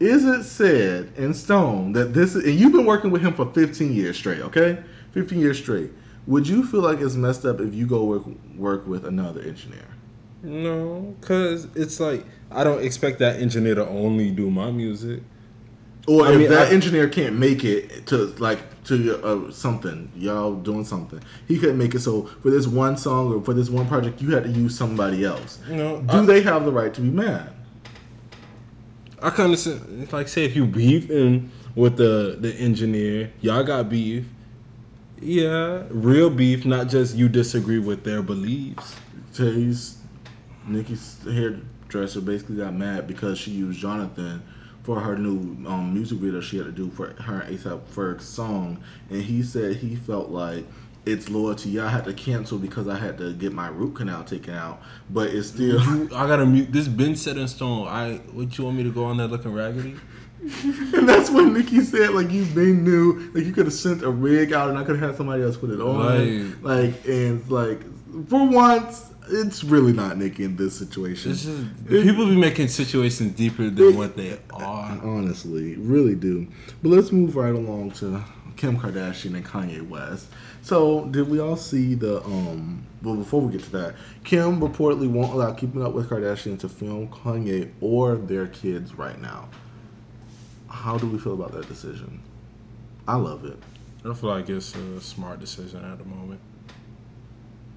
[0.00, 3.52] is it said in stone that this is, and you've been working with him for
[3.52, 4.82] 15 years straight, okay?
[5.12, 5.90] 15 years straight.
[6.26, 8.22] Would you feel like it's messed up if you go work,
[8.56, 9.84] work with another engineer?
[10.42, 15.22] no, because it's like I don't expect that engineer to only do my music.
[16.08, 20.10] Or I if mean, that I- engineer can't make it to like to uh, something,
[20.16, 22.00] y'all doing something, he couldn't make it.
[22.00, 25.24] So for this one song or for this one project, you had to use somebody
[25.26, 25.58] else.
[25.68, 27.52] No, do I- they have the right to be mad?
[29.22, 30.02] I understand.
[30.02, 34.24] It's like say if you beefing with the the engineer, y'all got beef.
[35.20, 38.96] Yeah, real beef, not just you disagree with their beliefs.
[39.34, 39.98] Tay's
[40.66, 44.42] Nikki's hairdresser basically got mad because she used Jonathan
[44.82, 48.82] for her new um, music video she had to do for her ASAP Ferg song,
[49.10, 50.64] and he said he felt like
[51.06, 51.80] it's loyalty.
[51.80, 55.30] I had to cancel because I had to get my root canal taken out, but
[55.30, 55.80] it's still.
[55.82, 56.72] You, I gotta mute.
[56.72, 57.86] This been set in stone.
[57.88, 59.96] I what you want me to go on there looking raggedy?
[60.94, 63.30] And that's when Nikki said, like, you've been new.
[63.34, 65.56] Like, you could have sent a rig out and I could have had somebody else
[65.58, 65.98] put it on.
[65.98, 66.62] Right.
[66.62, 67.80] Like, and, like,
[68.26, 71.32] for once, it's really not Nikki in this situation.
[71.32, 71.66] Is It-
[72.02, 74.98] people be making situations deeper than what they are.
[75.04, 76.46] Honestly, really do.
[76.82, 78.24] But let's move right along to
[78.60, 80.28] Kim Kardashian and Kanye West.
[80.60, 82.84] So, did we all see the um?
[83.00, 86.68] Well, before we get to that, Kim reportedly won't allow Keeping Up with Kardashian to
[86.68, 89.48] film Kanye or their kids right now.
[90.68, 92.20] How do we feel about that decision?
[93.08, 93.56] I love it.
[94.04, 96.40] I feel like it's a smart decision at the moment.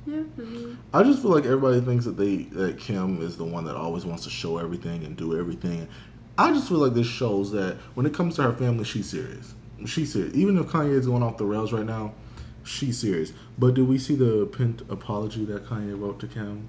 [0.06, 0.24] Yeah.
[0.38, 0.76] mhm.
[0.94, 4.04] I just feel like everybody thinks that they that Kim is the one that always
[4.04, 5.88] wants to show everything and do everything.
[6.38, 9.54] I just feel like this shows that when it comes to her family, she's serious.
[9.86, 10.34] She's serious.
[10.36, 12.14] Even if Kanye is going off the rails right now,
[12.64, 13.34] she's serious.
[13.58, 16.68] But did we see the pent apology that Kanye wrote to Kim?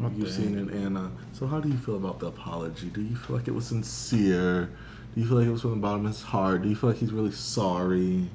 [0.00, 1.10] You've the seen it, Anna.
[1.32, 2.88] So how do you feel about the apology?
[2.88, 4.70] Do you feel like it was sincere?
[5.14, 6.62] Do you feel like it was from the bottom of his heart?
[6.62, 8.28] Do you feel like he's really sorry?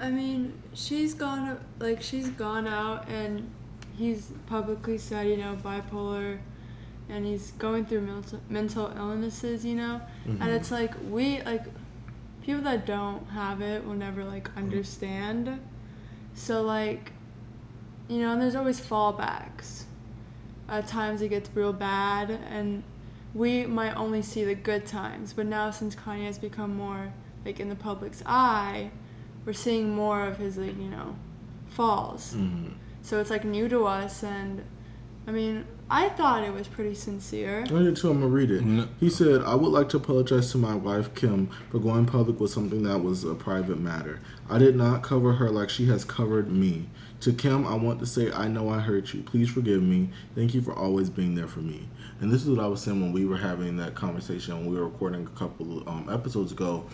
[0.00, 3.48] I mean, she's gone like she's gone out and
[3.96, 6.38] he's publicly said, you know, bipolar
[7.08, 10.00] and he's going through mental mental illnesses, you know?
[10.24, 10.50] And mm-hmm.
[10.50, 11.64] it's like we like
[12.44, 14.58] people that don't have it will never like mm-hmm.
[14.58, 15.60] understand.
[16.34, 17.12] So like
[18.08, 19.84] you know, and there's always fallbacks.
[20.68, 22.82] At times it gets real bad and
[23.34, 27.12] we might only see the good times, but now since Kanye has become more
[27.44, 28.90] like in the public's eye,
[29.44, 31.16] we're seeing more of his like you know
[31.68, 32.72] falls mm-hmm.
[33.02, 34.64] so it's like new to us and
[35.26, 38.10] i mean i thought it was pretty sincere I did too.
[38.10, 38.62] I'm gonna read it.
[38.64, 38.88] No.
[39.00, 42.50] He said, "I would like to apologize to my wife Kim for going public with
[42.50, 44.20] something that was a private matter.
[44.48, 46.88] I did not cover her like she has covered me.
[47.20, 49.22] To Kim, I want to say I know I hurt you.
[49.22, 50.10] Please forgive me.
[50.34, 51.88] Thank you for always being there for me."
[52.20, 54.54] And this is what I was saying when we were having that conversation.
[54.56, 56.84] When we were recording a couple um, episodes ago.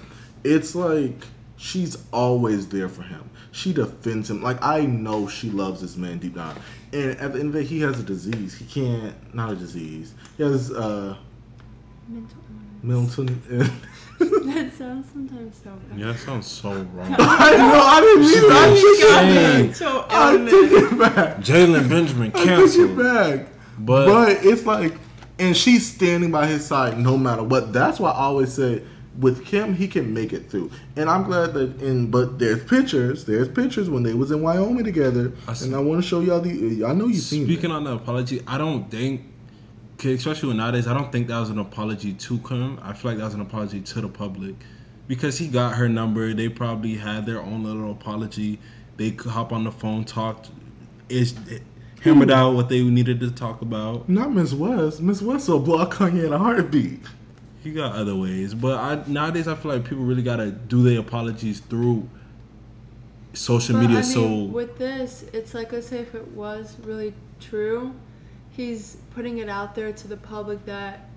[0.42, 1.26] It's like
[1.61, 3.29] she's always there for him.
[3.53, 4.42] She defends him.
[4.42, 6.57] Like I know she loves this man deep down.
[6.92, 8.55] And at the end of the day, he has a disease.
[8.57, 9.35] He can't.
[9.35, 10.14] Not a disease.
[10.37, 11.16] He has uh,
[12.09, 12.38] mental
[12.83, 13.27] Milton.
[14.18, 17.14] that sounds sometimes so bad Yeah, that sounds so wrong.
[17.18, 17.81] I know.
[17.83, 18.53] I didn't mean it.
[18.53, 19.73] I Shame.
[19.73, 20.12] took it back.
[20.12, 21.37] I took it back.
[21.38, 23.46] Jalen Benjamin I took it back.
[23.79, 24.94] But- but it's like,
[25.38, 27.73] and she's standing by his side no matter what.
[27.73, 28.83] That's why I always say
[29.20, 30.70] with Kim, he can make it through.
[30.96, 31.80] And I'm glad that.
[31.80, 33.24] And but there's pictures.
[33.24, 35.33] There's pictures when they was in Wyoming together.
[35.46, 36.85] I and I want to show y'all the.
[36.85, 37.44] I know you've seen.
[37.44, 37.74] Speaking it.
[37.74, 39.26] on the apology, I don't think
[40.04, 42.78] especially with nowadays, I don't think that was an apology to Kim.
[42.83, 44.54] I feel like that was an apology to the public
[45.06, 46.33] because he got her number.
[46.33, 48.59] They probably had their own little apology.
[48.96, 50.50] They could hop on the phone, talked,
[51.09, 51.59] is eh,
[52.02, 52.35] hammered hmm.
[52.35, 54.09] out what they needed to talk about.
[54.09, 55.00] Not Miss West.
[55.00, 57.00] Miss West will block Kanye in a heartbeat.
[57.62, 61.01] He got other ways, but I nowadays I feel like people really gotta do their
[61.01, 62.09] apologies through
[63.33, 63.99] social But, media.
[63.99, 67.94] I mean, so with this it's like let's say if it was really true
[68.51, 71.09] he's putting it out there to the public that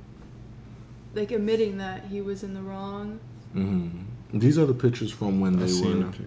[1.16, 3.20] like admitting that he was in the wrong
[3.56, 4.40] Mm-hmm.
[4.40, 6.12] These are the pictures from when they I seen were.
[6.12, 6.24] the.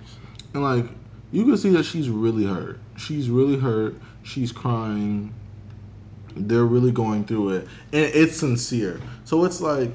[0.55, 0.91] And like
[1.33, 2.79] you can see that she's really hurt.
[2.97, 3.97] She's really hurt.
[4.23, 5.35] She's crying.
[6.37, 7.69] They're really going through it.
[7.93, 9.01] And it's sincere.
[9.25, 9.91] So it's like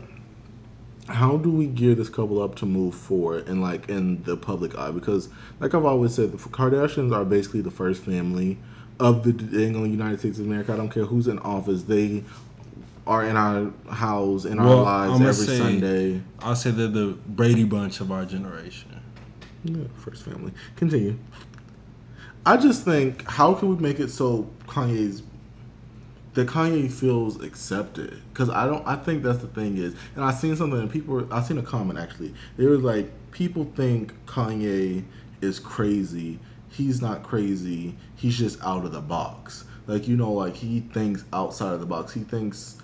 [1.07, 4.77] how do we gear this couple up to move forward and like in the public
[4.77, 4.91] eye?
[4.91, 8.57] Because like I've always said, the Kardashians are basically the first family
[8.99, 10.73] of the dang on United States of America.
[10.73, 11.83] I don't care who's in office.
[11.83, 12.23] They
[13.07, 16.21] are in our house, in our lives every say- Sunday.
[16.39, 18.89] I'll say they're the Brady Bunch of our generation.
[19.63, 20.53] Yeah, first family.
[20.75, 21.17] Continue.
[22.45, 25.21] I just think, how can we make it so Kanye's
[26.33, 28.21] that Kanye feels accepted?
[28.33, 28.85] Because I don't.
[28.87, 30.79] I think that's the thing is, and I seen something.
[30.79, 32.33] And people, I seen a comment actually.
[32.57, 35.03] They were like, people think Kanye
[35.41, 36.39] is crazy.
[36.69, 37.95] He's not crazy.
[38.15, 39.65] He's just out of the box.
[39.87, 42.13] Like you know, like he thinks outside of the box.
[42.13, 42.77] He thinks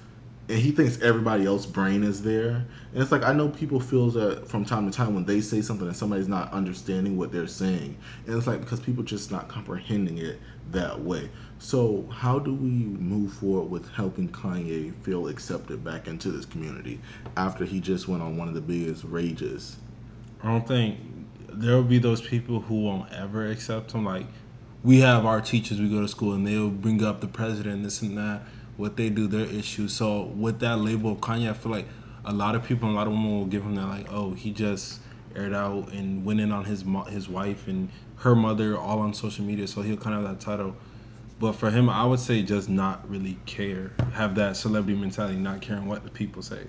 [0.50, 2.66] and he thinks everybody else's brain is there.
[2.94, 5.62] And it's like I know people feel that from time to time when they say
[5.62, 9.48] something and somebody's not understanding what they're saying, and it's like because people just not
[9.48, 10.40] comprehending it
[10.72, 11.30] that way.
[11.60, 17.00] So how do we move forward with helping Kanye feel accepted back into this community
[17.36, 19.78] after he just went on one of the biggest rages?
[20.44, 21.00] I don't think
[21.50, 24.06] there will be those people who won't ever accept him.
[24.06, 24.28] Like
[24.84, 28.02] we have our teachers, we go to school, and they'll bring up the president, this
[28.02, 28.44] and that,
[28.78, 29.94] what they do, their issues.
[29.94, 31.88] So with that label of Kanye, I feel like
[32.24, 34.52] a lot of people, a lot of women will give him that, like, oh, he
[34.52, 35.02] just
[35.36, 39.14] aired out and went in on his mo- his wife and her mother all on
[39.14, 40.76] social media, so he'll kind of have that title.
[41.40, 45.62] But for him, I would say just not really care, have that celebrity mentality, not
[45.62, 46.66] caring what the people say.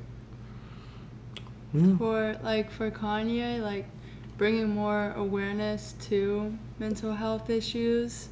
[1.99, 3.87] for like for Kanye, like
[4.37, 8.29] bringing more awareness to mental health issues.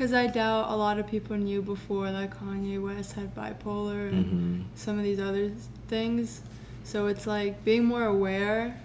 [0.00, 4.64] Cause I doubt a lot of people knew before that Kanye West had bipolar and
[4.74, 5.50] some of these other
[5.88, 6.40] things.
[6.84, 8.80] So it's like being more aware.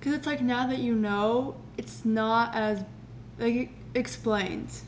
[0.00, 2.82] Cause it's like now that you know, it's not as
[3.38, 4.82] like it explains,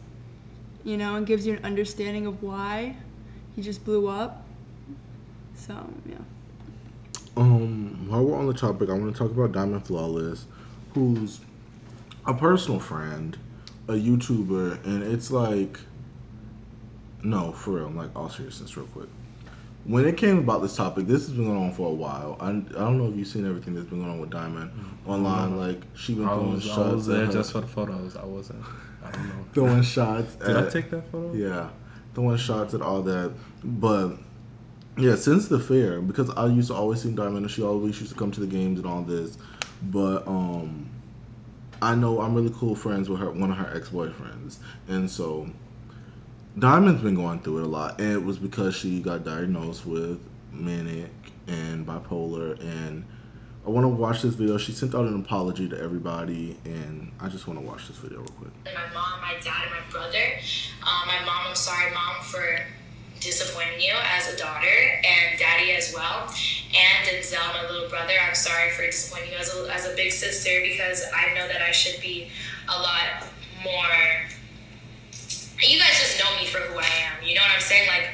[0.82, 2.96] you know, and gives you an understanding of why
[3.54, 4.44] he just blew up.
[5.54, 5.76] So
[6.06, 6.16] yeah.
[7.36, 10.46] Um, while we're on the topic, I want to talk about Diamond Flawless,
[10.92, 11.40] who's
[12.26, 13.38] a personal friend,
[13.90, 15.78] a YouTuber, and it's like,
[17.22, 19.08] no, for real, I'm like all seriousness, real quick.
[19.84, 22.36] when it came about this topic, this has been going on for a while.
[22.40, 24.70] I, I don't know if you've seen everything that's been going on with Diamond
[25.06, 25.56] online.
[25.56, 28.16] Like she been I throwing was, I was there her- just for the photos.
[28.16, 28.64] I wasn't.
[29.04, 29.44] I don't know.
[29.54, 30.34] throwing shots.
[30.36, 31.32] Did at, I take that photo?
[31.34, 31.70] Yeah,
[32.14, 33.32] throwing shots at all that.
[33.64, 34.16] But
[34.98, 38.12] yeah, since the fair, because I used to always see Diamond, and she always used
[38.12, 39.36] to come to the games and all this.
[39.82, 40.88] But um,
[41.82, 44.58] I know I'm really cool friends with her, one of her ex boyfriends,
[44.88, 45.48] and so
[46.58, 50.20] Diamond's been going through it a lot, and it was because she got diagnosed with
[50.52, 51.10] manic
[51.46, 52.60] and bipolar.
[52.60, 53.04] And
[53.64, 54.58] I want to watch this video.
[54.58, 58.18] She sent out an apology to everybody, and I just want to watch this video
[58.18, 58.50] real quick.
[58.64, 60.24] my mom, my dad, and my brother.
[60.82, 62.60] Um, my mom, I'm sorry, mom, for
[63.20, 64.66] disappointing you as a daughter,
[65.04, 66.26] and daddy as well.
[66.72, 70.10] And Denzel, my little brother, I'm sorry for disappointing you as a, as a big
[70.10, 72.30] sister because I know that I should be
[72.68, 73.28] a lot
[73.62, 74.26] more.
[75.60, 77.26] You guys just know me for who I am.
[77.26, 77.86] You know what I'm saying?
[77.88, 78.08] Like,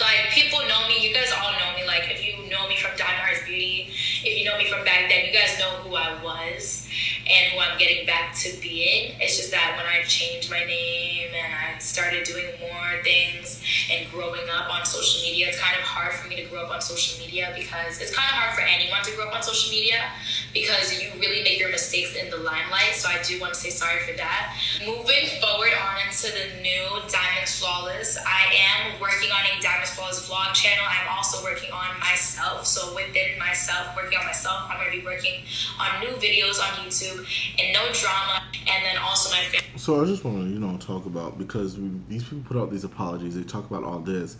[0.00, 1.06] like people know me.
[1.06, 1.86] You guys all know me.
[1.86, 3.90] Like, if you know me from Diamond Hearts Beauty,
[4.24, 6.88] if you know me from back then, you guys know who I was
[7.28, 9.14] and who I'm getting back to being.
[9.20, 13.62] It's just that when I changed my name and I started doing more things
[13.92, 16.70] and growing up on social media, it's kind of hard for me to grow up
[16.72, 19.70] on social media because it's kind of hard for anyone to grow up on social
[19.70, 20.08] media
[20.54, 22.96] because you really make your mistakes in the limelight.
[22.96, 24.56] So I do want to say sorry for that.
[24.80, 30.24] Moving forward on to the new Diamonds Flawless, I am working on a Diamonds Flawless
[30.28, 30.84] vlog channel.
[30.88, 32.64] I'm also working on myself.
[32.66, 35.44] So within myself, working on myself, I'm going to be working
[35.78, 37.17] on new videos on YouTube
[37.58, 38.42] and no drama.
[38.66, 41.90] And then also my So I just want to, you know, talk about because we,
[42.08, 43.34] these people put out these apologies.
[43.34, 44.36] They talk about all this,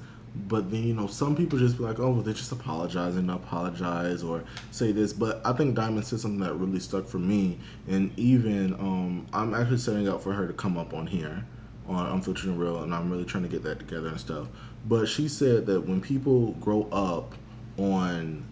[0.47, 3.31] but then you know, some people just be like, "Oh, well, they just apologize and
[3.31, 7.59] apologize or say this." But I think Diamond said something that really stuck for me,
[7.89, 11.45] and even um, I'm actually setting up for her to come up on here
[11.89, 14.47] on Unfiltered and Real, and I'm really trying to get that together and stuff.
[14.87, 17.35] But she said that when people grow up
[17.79, 18.45] on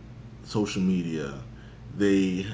[0.45, 1.35] social media,
[1.97, 2.47] they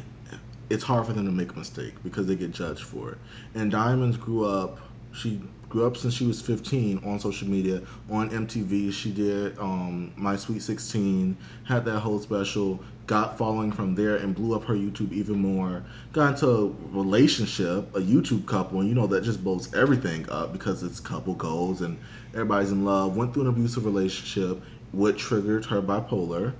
[0.72, 3.18] it's hard for them to make a mistake because they get judged for it.
[3.54, 4.78] And Diamonds grew up.
[5.12, 8.90] She grew up since she was 15 on social media on MTV.
[8.90, 14.34] She did um, My Sweet 16, had that whole special, got following from there, and
[14.34, 15.84] blew up her YouTube even more.
[16.14, 16.66] Got into a
[16.96, 21.34] relationship, a YouTube couple, and you know that just blows everything up because it's couple
[21.34, 21.98] goals and
[22.32, 23.14] everybody's in love.
[23.14, 24.62] Went through an abusive relationship,
[24.92, 26.54] what triggered her bipolar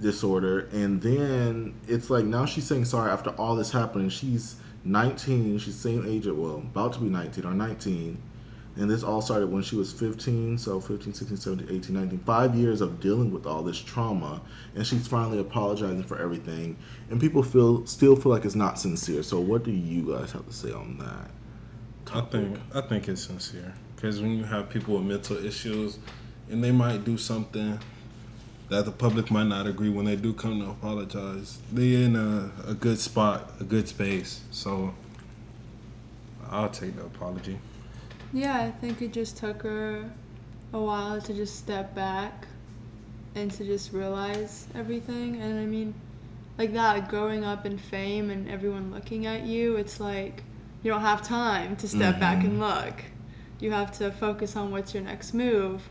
[0.00, 4.08] disorder and then it's like now she's saying sorry after all this happening.
[4.08, 8.22] She's 19 she's same age at well about to be 19 or 19
[8.76, 12.54] and this all started when she was 15 so 15 16 17 18 19 five
[12.54, 14.40] years of dealing with all this trauma
[14.76, 16.76] and she's finally apologizing for everything.
[17.10, 19.22] And people feel still feel like it's not sincere.
[19.22, 21.30] So what do you guys have to say on that
[22.12, 23.74] I think I think it's sincere.
[23.94, 25.98] Because when you have people with mental issues,
[26.50, 27.80] and they might do something
[28.68, 32.50] that the public might not agree when they do come to apologize, They're in a,
[32.66, 34.40] a good spot, a good space.
[34.50, 34.92] So
[36.50, 37.58] I'll take the apology.
[38.32, 40.10] Yeah, I think it just took her
[40.72, 42.46] a while to just step back
[43.34, 45.40] and to just realize everything.
[45.40, 45.94] And I mean,
[46.58, 50.42] like that, growing up in fame and everyone looking at you, it's like
[50.82, 52.86] you don't have time to step back and mm-hmm.
[52.86, 53.04] look.
[53.60, 55.82] You have to focus on what's your next move,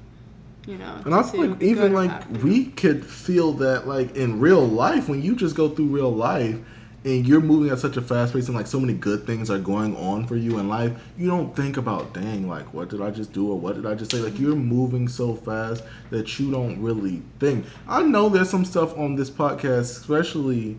[0.67, 1.01] you know.
[1.05, 2.45] And I feel like even like after.
[2.45, 6.57] we could feel that like in real life when you just go through real life
[7.03, 9.59] and you're moving at such a fast pace and like so many good things are
[9.59, 13.11] going on for you in life, you don't think about dang like what did I
[13.11, 14.17] just do or what did I just say?
[14.17, 17.65] Like you're moving so fast that you don't really think.
[17.87, 20.77] I know there's some stuff on this podcast, especially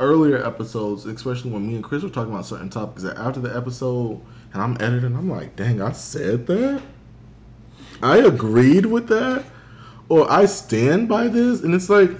[0.00, 3.02] earlier episodes, especially when me and Chris were talking about certain topics.
[3.02, 4.20] That after the episode,
[4.52, 6.82] and I'm editing, I'm like, dang, I said that.
[8.02, 9.44] I agreed with that,
[10.08, 12.10] or I stand by this, and it's like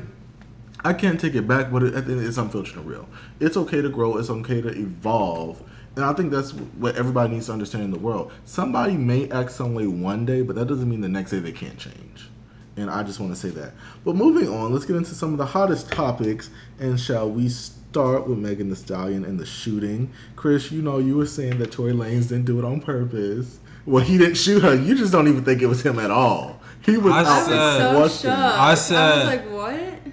[0.84, 1.70] I can't take it back.
[1.72, 3.08] But it, it's unfiltered and real.
[3.40, 4.16] It's okay to grow.
[4.16, 5.62] It's okay to evolve.
[5.94, 8.32] And I think that's what everybody needs to understand in the world.
[8.44, 11.52] Somebody may act some way one day, but that doesn't mean the next day they
[11.52, 12.30] can't change.
[12.76, 13.74] And I just want to say that.
[14.02, 16.48] But moving on, let's get into some of the hottest topics.
[16.80, 20.10] And shall we start with Megan Thee Stallion and the shooting?
[20.34, 23.60] Chris, you know you were saying that Tory Lanez didn't do it on purpose.
[23.84, 24.74] Well, he didn't shoot her.
[24.74, 26.60] You just don't even think it was him at all.
[26.84, 28.30] He was I out said- was there so watching.
[28.30, 28.58] shocked.
[28.58, 30.12] I I said- was like, what?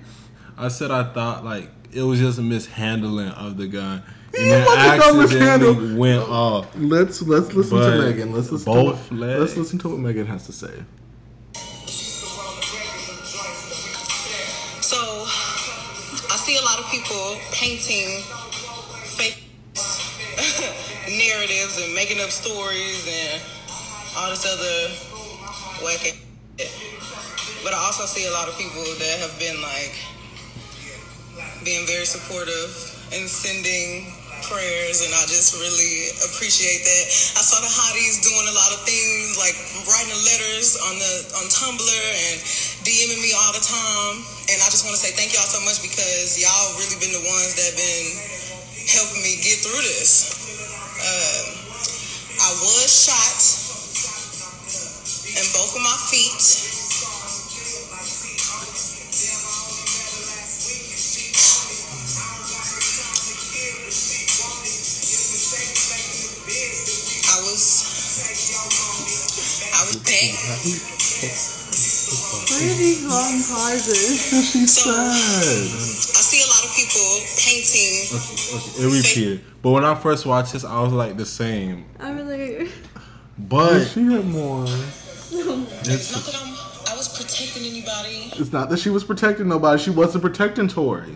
[0.58, 4.04] I said I thought like it was just a mishandling of the gun.
[4.36, 4.68] He And it
[5.16, 6.68] wasn't accidentally went off.
[6.78, 8.32] Let's let's listen But to Megan.
[8.34, 9.40] Let's listen both to what, legs.
[9.40, 10.84] let's listen to what Megan has to say.
[14.82, 18.22] So, I see a lot of people painting
[19.18, 19.44] fake
[21.10, 23.42] narratives and making up stories and
[24.18, 24.78] all this other
[25.86, 26.02] whack.
[27.62, 29.94] but I also see a lot of people that have been like
[31.62, 32.72] being very supportive
[33.14, 34.10] and sending
[34.48, 37.06] prayers and I just really appreciate that.
[37.38, 39.54] I saw the hotties doing a lot of things like
[39.86, 42.02] writing letters on the on Tumblr
[42.32, 42.38] and
[42.88, 44.16] DMing me all the time.
[44.50, 47.26] And I just want to say thank y'all so much because y'all really been the
[47.30, 48.08] ones that been
[48.90, 50.34] helping me get through this.
[50.98, 51.46] Um,
[52.40, 53.69] I was shot
[55.38, 56.40] in both of my feet.
[66.50, 67.62] I was
[69.70, 70.34] I was back.
[72.50, 74.52] What are these long pauses?
[74.52, 75.06] She's So- sad.
[75.06, 77.08] I see a lot of people
[77.38, 78.84] painting Okay, okay.
[78.84, 79.42] it repeated.
[79.62, 81.86] But when I first watched this, I was like the same.
[82.00, 82.72] I'm like,
[83.38, 84.66] But She had more.
[85.92, 88.32] It's Not that I'm, I was protecting anybody.
[88.42, 89.82] It's not that she was protecting nobody.
[89.82, 91.16] She wasn't protecting Tory.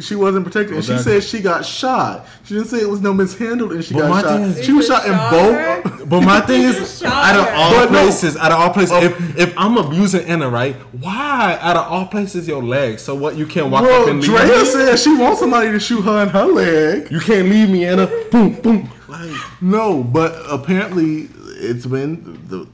[0.00, 0.74] She wasn't protecting.
[0.74, 2.26] Well, she said she got shot.
[2.44, 4.58] She didn't say it was no mishandled and she But my got thing shot.
[4.58, 6.08] is- she was shot in both.
[6.08, 8.02] but my thing is, out of all But no.
[8.02, 9.34] places, out of all places, if oh.
[9.40, 10.76] if I'm abusing Anna, right?
[11.00, 13.00] Why out of all places your leg?
[13.00, 13.36] So what?
[13.36, 16.22] You can't walk up Well, and leave Drea said she wants somebody to shoot her
[16.22, 17.10] in her leg.
[17.10, 18.06] You can't leave me, Anna.
[18.30, 18.90] Boom, boom.
[19.08, 19.30] Like,
[19.60, 22.68] No, but apparently it's been the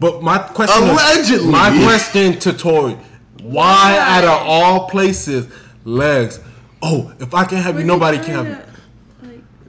[0.00, 1.48] but my question, is- Allegedly.
[1.50, 2.96] my question to Tory:
[3.42, 5.46] Why out of all places,
[5.84, 6.40] legs?
[6.82, 8.56] Oh, if I can't have you, nobody can have you.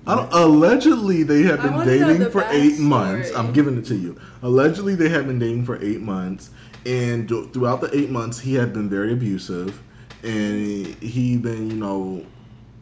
[0.08, 2.80] I don't, allegedly they have been dating for eight backstory.
[2.80, 3.32] months.
[3.36, 4.20] I'm giving it to you.
[4.44, 6.52] Allegedly they have been dating for eight months,
[6.86, 9.82] and throughout the eight months he had been very abusive,
[10.24, 12.24] and he been you know,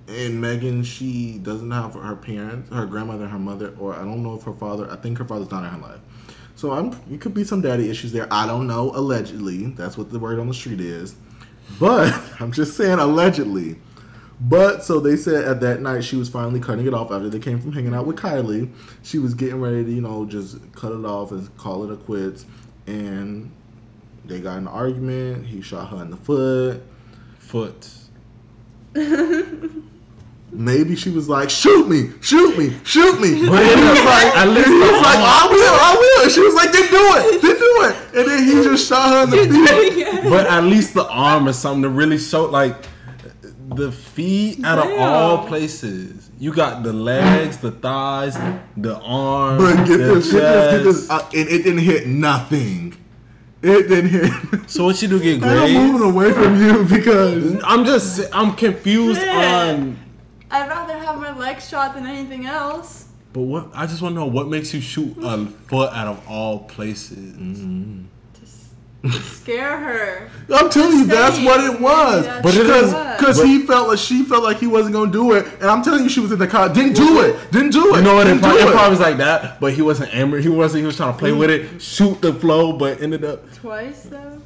[0.09, 4.35] and Megan she doesn't have her parents, her grandmother, her mother, or I don't know
[4.35, 4.91] if her father.
[4.91, 5.99] I think her father's not in her life.
[6.63, 8.25] So I'm it could be some daddy issues there.
[8.31, 8.93] I don't know.
[8.95, 11.13] Allegedly, that's what the word on the street is.
[11.77, 13.75] But I'm just saying allegedly.
[14.39, 17.39] But so they said at that night she was finally cutting it off after they
[17.39, 18.71] came from hanging out with Kylie.
[19.01, 21.97] She was getting ready to, you know, just cut it off and call it a
[21.97, 22.45] quits.
[22.87, 23.51] And
[24.23, 25.45] they got in an argument.
[25.45, 26.81] He shot her in the foot.
[27.39, 27.89] Foot.
[30.63, 34.35] Maybe she was like, "Shoot me, shoot me, shoot me." But and he was like,
[34.35, 36.89] at least he was like, arm- "I will, I will." And she was like, "Then
[36.89, 39.67] do it, then do it." And then he just shot her in the
[40.21, 40.23] feet.
[40.29, 42.75] but at least the arm or something to really show like
[43.75, 46.29] the feet out of all places.
[46.39, 48.35] You got the legs, the thighs,
[48.77, 51.11] the arm, But get the this, get this, get this, chest.
[51.11, 52.97] uh, and it didn't hit nothing.
[53.61, 54.31] It didn't hit.
[54.69, 58.55] So what you do get And I'm moving away from you because I'm just I'm
[58.55, 59.29] confused Shit.
[59.29, 59.97] on
[60.53, 63.07] I'd rather have my leg shot than anything else.
[63.33, 66.27] but what I just want to know what makes you shoot a foot out of
[66.27, 67.33] all places.
[67.35, 68.03] Mm-hmm.
[68.39, 70.29] Just scare her.
[70.53, 72.25] I'm telling you, that's what it was.
[72.25, 75.45] maybe But because because he felt like she felt like he wasn't gonna do it,
[75.55, 76.69] and I'm telling you, she was in the car.
[76.69, 77.51] Didn't do it.
[77.51, 77.97] Didn't do it.
[77.97, 78.27] You know what?
[78.27, 78.73] It, Didn't probably, do it it.
[78.73, 80.41] probably was like that, but he wasn't angry.
[80.41, 80.81] He wasn't.
[80.81, 81.77] He was trying to play with it, mm-hmm.
[81.79, 83.51] shoot the flow, but ended up.
[83.55, 84.41] Twice though.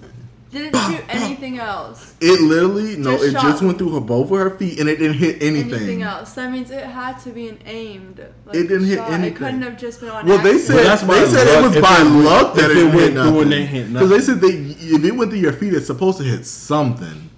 [0.50, 2.16] Didn't shoot anything else.
[2.22, 3.12] It literally no.
[3.12, 5.42] Just it shot- just went through her both of her feet, and it didn't hit
[5.44, 5.74] anything.
[5.74, 6.34] Anything else?
[6.36, 8.20] That means it had to be an aimed.
[8.46, 9.24] Like, It didn't hit anything.
[9.26, 10.26] It couldn't have just been on.
[10.26, 12.72] Well, they said Well, that's they said it was If by it went- luck that
[12.72, 13.42] it, it went through nothing.
[13.42, 16.18] and they hit Because they said they if it went through your feet, it's supposed
[16.20, 17.30] to hit something.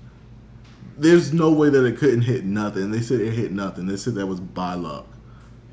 [0.97, 2.91] There's no way that it couldn't hit nothing.
[2.91, 3.87] They said it hit nothing.
[3.87, 5.07] They said that was by luck.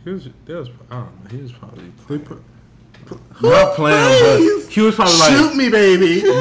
[0.05, 0.29] He was.
[0.47, 0.69] That was.
[0.91, 1.31] I don't know.
[1.31, 2.43] He was probably They put,
[3.43, 5.31] not playing, but he was probably like.
[5.31, 6.23] shoot me, baby.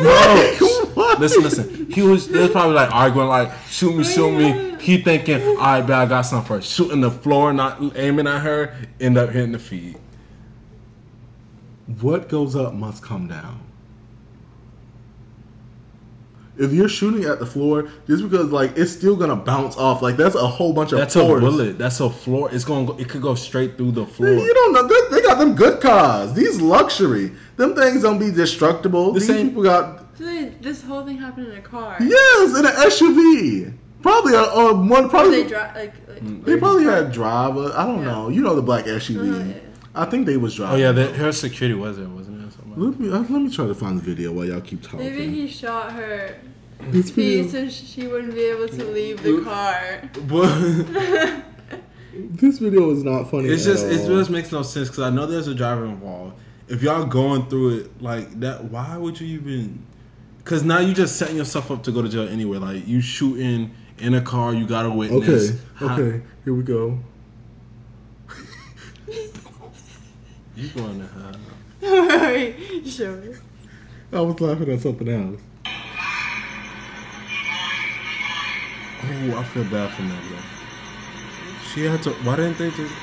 [0.96, 1.16] No.
[1.20, 1.92] Listen, listen.
[1.92, 4.76] He was, they was probably like arguing, like, shoot me, shoot me.
[4.80, 6.62] He thinking, all right, bet I got something for her.
[6.62, 9.98] Shooting the floor, not aiming at her, end up hitting the feet.
[12.02, 13.60] What goes up must come down.
[16.58, 20.16] If you're shooting at the floor, just because like it's still gonna bounce off, like
[20.18, 21.38] that's a whole bunch of That's force.
[21.38, 21.78] a bullet.
[21.78, 22.50] That's a floor.
[22.52, 22.88] It's going.
[22.88, 24.30] to go, It could go straight through the floor.
[24.30, 24.88] You don't know.
[24.88, 26.34] They, they got them good cars.
[26.34, 27.32] These luxury.
[27.58, 29.12] Them things don't be destructible.
[29.12, 31.98] The These same- people got So they, this whole thing happened in a car.
[32.00, 33.74] yes in an SUV.
[34.02, 35.10] Probably a, a one.
[35.10, 35.94] Probably they they, drive like.
[36.08, 36.60] like Mm.
[36.60, 37.74] probably had driver.
[37.76, 38.12] I don't Yeah.
[38.12, 38.30] know.
[38.30, 39.18] You know the black SUV.
[39.42, 39.54] Uh, yeah.
[39.94, 40.76] I think they was driving.
[40.76, 42.45] Oh yeah, the, her security was there, wasn't it?
[42.76, 44.82] Something like Let me uh, let me try to find the video while y'all keep
[44.82, 45.00] talking.
[45.00, 46.38] Maybe he shot her
[46.90, 50.02] This video- feet so she wouldn't be able to leave the car.
[50.14, 51.44] that.
[52.18, 53.50] This video is not funny.
[53.50, 56.38] It's at just it just makes no sense because I know there's a driver involved.
[56.70, 59.86] If y'all going through it like that, why would you even?
[60.38, 62.58] Because now you just setting yourself up to go to jail anyway.
[62.58, 65.50] Like you shooting in a car, you got a witness.
[65.52, 67.00] Okay, How- okay, here we go.
[70.56, 71.36] You going to hell?
[72.86, 73.22] Show.
[74.12, 75.40] I was laughing at something else.
[79.04, 80.44] Oh, I feel bad for Megan.
[81.72, 82.10] She had to.
[82.10, 82.94] Why didn't they just?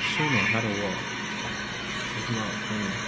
[0.00, 0.98] She know how to walk.
[2.16, 3.07] It's not funny.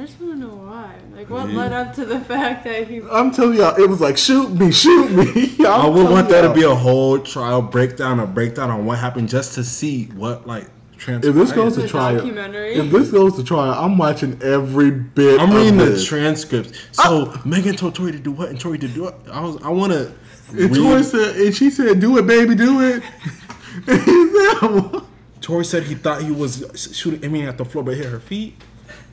[0.00, 0.94] I just want to know why.
[1.14, 1.58] Like, what Yeah.
[1.58, 3.02] led up to the fact that he.
[3.10, 5.66] I'm telling y'all, it was like shoot me, shoot me.
[5.66, 8.98] I would telling want that to be a whole trial breakdown, a breakdown on what
[8.98, 11.28] happened, just to see what like transpired.
[11.30, 15.38] If this goes to trial, if this goes to trial, I'm watching every bit.
[15.38, 16.06] I'm of reading the this.
[16.06, 16.72] transcripts.
[16.98, 17.02] Ah!
[17.08, 19.14] So Megan told Tory to do what, and Tory to do it.
[19.30, 20.12] I was, I want to.
[20.52, 23.02] And Tory said, and she said, "Do it, baby, do it."
[23.86, 25.02] and he said,
[25.42, 28.54] Tory said he thought he was shooting, aiming at the floor, but hit her feet.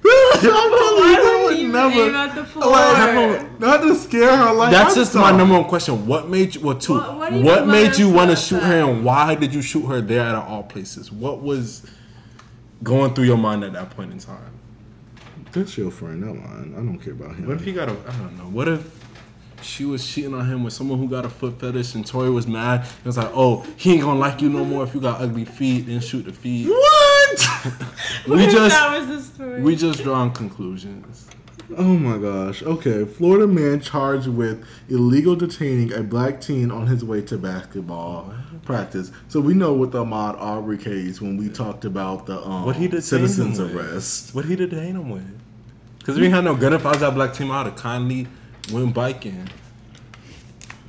[0.05, 2.01] I'm telling Why would would never.
[2.09, 2.71] aim at the floor?
[2.71, 4.53] Like, not to scare her.
[4.53, 6.05] Like That's I'm just my number one question.
[6.05, 6.61] What made you?
[6.61, 6.93] Well, two.
[6.93, 8.65] What- What, what you made you want to shoot that?
[8.67, 11.11] her, and why did you shoot her there out of all places?
[11.11, 11.85] What was
[12.83, 14.53] going through your mind at that point in time?
[15.51, 16.73] That's your friend, not mine.
[16.75, 17.47] I don't care about him.
[17.47, 17.93] What if he got a?
[17.93, 18.43] I don't know.
[18.43, 18.93] What if
[19.61, 22.45] she was cheating on him with someone who got a foot fetish, and Tory was
[22.45, 22.81] mad?
[22.81, 25.45] It was like, oh, he ain't gonna like you no more if you got ugly
[25.45, 25.87] feet.
[25.87, 26.67] Then shoot the feet.
[26.67, 26.96] what?
[28.27, 29.61] we If just that was the story.
[29.61, 31.27] we just drawing conclusions.
[31.77, 32.63] Oh my gosh.
[32.63, 33.03] Okay.
[33.03, 39.11] Florida man charged with illegal detaining a black teen on his way to basketball practice.
[39.27, 42.77] So we know with the Ahmaud Arbery case when we talked about the um, What
[42.77, 44.33] he did citizens arrest.
[44.33, 45.27] What he did detain him with?
[45.99, 46.71] Because we had no gun.
[46.71, 48.27] If I was that black team, I'd have kindly
[48.71, 49.49] went biking.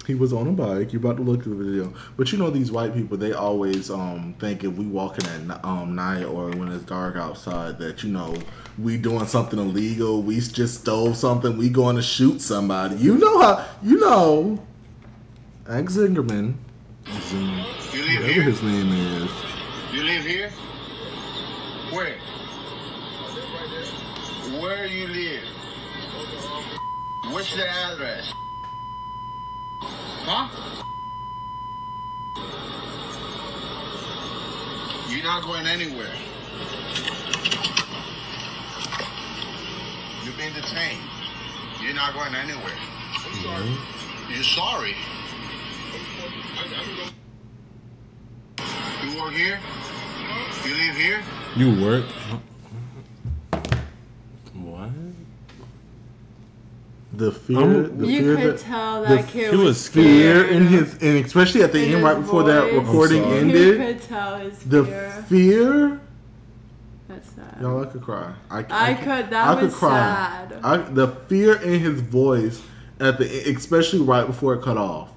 [0.09, 0.95] He was on a bike.
[0.95, 3.19] You're about to look at the video, but you know these white people.
[3.19, 7.79] They always um, think if we walking at um, night or when it's dark outside
[7.81, 8.35] that you know
[8.79, 10.23] we doing something illegal.
[10.23, 11.59] We just stole something.
[11.59, 12.97] We going to shoot somebody.
[12.97, 13.67] You know how?
[13.83, 14.65] You know.
[15.69, 16.55] Ag Zingerman,
[17.05, 18.43] You live whatever here?
[18.45, 19.31] his name is.
[19.93, 20.51] You live here?
[21.93, 22.17] Where?
[24.59, 25.45] Where you live?
[27.31, 28.33] What's the address?
[30.31, 30.47] Huh?
[35.09, 36.13] You're not going anywhere.
[40.23, 41.01] You've been detained.
[41.81, 42.77] You're not going anywhere.
[43.25, 43.77] I'm sorry.
[44.29, 44.97] You're sorry?
[49.05, 49.59] You work here?
[50.67, 51.23] You live here?
[51.57, 52.05] You work?
[54.53, 54.91] What?
[57.19, 59.89] The fear, I'm- the you fear could that, tell the that kid he was was
[59.89, 60.51] fear scared.
[60.55, 63.35] in his, and especially at the In end, right his before that recording sorry.
[63.35, 65.25] You ended, could tell his the fear.
[65.29, 66.01] fear.
[67.09, 67.57] That's sad.
[67.61, 68.33] Y'all, I could cry.
[68.51, 70.53] I, I could- that was sad.
[70.63, 72.63] I, the fear in his voice
[73.01, 75.11] at the, especially right before it cut off.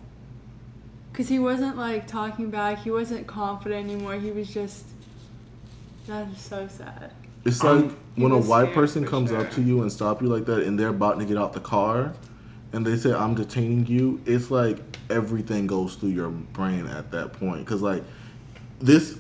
[1.12, 2.80] Because he wasn't like talking back.
[2.80, 4.16] He wasn't confident anymore.
[4.16, 4.86] He was just.
[6.08, 7.12] That is so sad.
[7.46, 7.86] It's like
[8.16, 9.39] he when a white person comes sure.
[9.39, 11.60] up to you and stop you like that, and they're about to get out the
[11.60, 12.14] car,
[12.74, 14.78] and they say, "I'm detaining you." It's like
[15.10, 18.04] everything goes through your brain at that point, because like
[18.80, 19.20] this.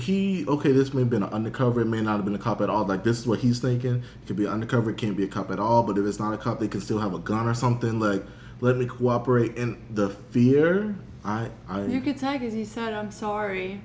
[0.00, 0.72] He okay.
[0.72, 1.80] This may have been an undercover.
[1.80, 2.84] It may not have been a cop at all.
[2.84, 4.02] Like this is what he's thinking.
[4.22, 4.90] It could be undercover.
[4.90, 5.84] It can't be a cop at all.
[5.84, 8.00] But if it's not a cop, they can still have a gun or something.
[8.00, 8.24] Like
[8.60, 9.56] let me cooperate.
[9.58, 11.84] And the fear, I, I.
[11.84, 13.80] You could tell because he said, I'm sorry.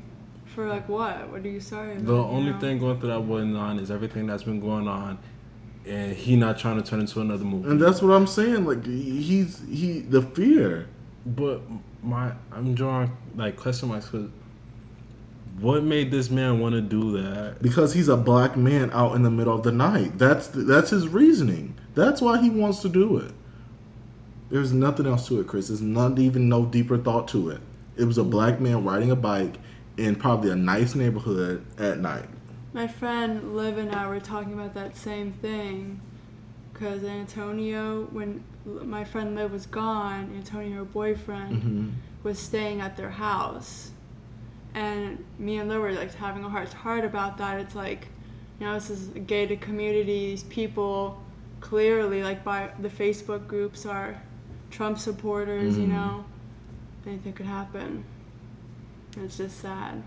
[0.55, 1.29] For like what?
[1.29, 2.05] What are you sorry about?
[2.05, 2.59] The you only know?
[2.59, 5.17] thing going through that boy's mind is everything that's been going on,
[5.85, 7.69] and he not trying to turn into another movie.
[7.69, 8.65] and that's what I'm saying.
[8.65, 10.87] Like he's he the fear.
[11.25, 11.61] But
[12.01, 14.29] my, I'm drawing like question marks because
[15.59, 17.61] what made this man want to do that?
[17.61, 20.17] because he's a black man out in the middle of the night.
[20.17, 21.75] That's that's his reasoning.
[21.93, 23.33] That's why he wants to do it.
[24.49, 25.69] There's nothing else to it, Chris.
[25.69, 27.61] There's not even no deeper thought to it.
[27.95, 29.57] It was a black man riding a bike
[29.97, 32.29] in probably a nice neighborhood at night.
[32.73, 36.01] My friend Liv and I were talking about that same thing.
[36.73, 41.89] Because Antonio, when my friend Liv was gone, Antonio, her boyfriend, mm-hmm.
[42.23, 43.91] was staying at their house.
[44.73, 47.59] And me and Liv were like having a heart to heart about that.
[47.59, 48.07] It's like,
[48.59, 50.31] you know, this is a gated community.
[50.31, 51.21] These people
[51.59, 54.19] clearly, like by the Facebook groups, are
[54.71, 55.93] Trump supporters, you mm-hmm.
[55.93, 56.25] know?
[57.05, 58.03] Anything could happen.
[59.16, 60.01] And It's just sad.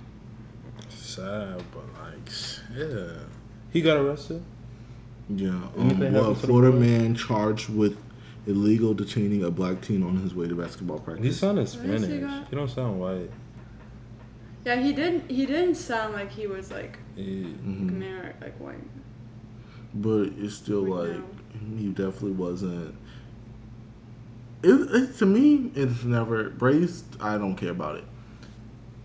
[0.89, 2.31] Sad, but like,
[2.77, 3.19] yeah,
[3.73, 4.43] he got arrested.
[5.29, 5.49] Yeah.
[5.51, 7.97] Um, Anything well, happened to Florida man charged with
[8.47, 11.25] illegal detaining a black teen on his way to basketball practice.
[11.25, 12.21] He sounded What else he Spanish.
[12.21, 12.49] got?
[12.49, 13.31] He don't sound white.
[14.67, 15.31] Yeah, he didn't.
[15.31, 17.89] He didn't sound like he was like He- Mhm.
[17.91, 18.89] American, like white.
[19.95, 21.25] but it's still We like know.
[21.77, 22.95] he definitely wasn't
[24.63, 27.05] it, it to me it's never race.
[27.21, 28.05] I don't care about it.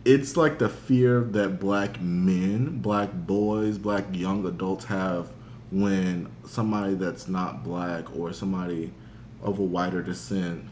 [0.06, 5.30] It's like the fear that black men, black boys, black young adults have
[5.72, 8.92] when somebody that's not black or somebody
[9.42, 10.66] of a whiter descent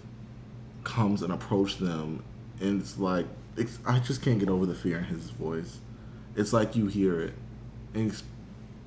[0.84, 2.24] comes and approach them,
[2.62, 3.26] and it's like
[3.58, 5.80] it's, I just can't get over the fear in his voice.
[6.36, 7.34] It's like you hear it,
[7.94, 8.12] and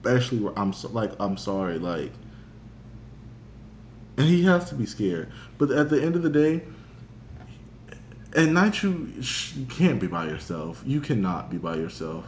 [0.03, 2.13] especially where I'm so, like I'm sorry, like,
[4.17, 5.31] and he has to be scared.
[5.59, 6.63] But at the end of the day,
[8.35, 9.13] at night you,
[9.55, 10.83] you can't be by yourself.
[10.87, 12.25] You cannot be by yourself.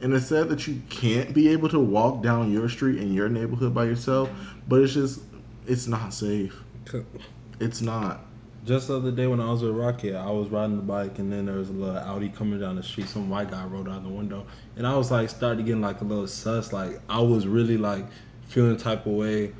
[0.00, 3.28] And it's sad that you can't be able to walk down your street in your
[3.28, 4.30] neighborhood by yourself,
[4.66, 5.20] but it's just,
[5.66, 6.56] it's not safe.
[7.60, 8.26] It's not.
[8.64, 11.32] Just the other day when I was with Rocket, I was riding the bike and
[11.32, 13.08] then there was a little Audi coming down the street.
[13.08, 14.46] Some white guy rolled out the window,
[14.76, 16.72] and I was like started getting like a little sus.
[16.72, 18.04] Like I was really like
[18.48, 19.52] feeling type of way,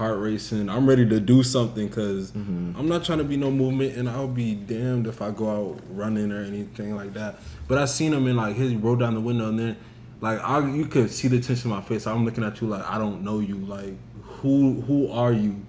[0.00, 0.70] heart racing.
[0.70, 2.72] I'm ready to do something because mm-hmm.
[2.74, 5.80] I'm not trying to be no movement, and I'll be damned if I go out
[5.90, 7.36] running or anything like that.
[7.68, 9.76] But I seen him and like he rolled down the window, and then
[10.22, 12.06] like I you could see the tension in my face.
[12.06, 13.56] I'm looking at you like I don't know you.
[13.58, 15.66] Like who who are you?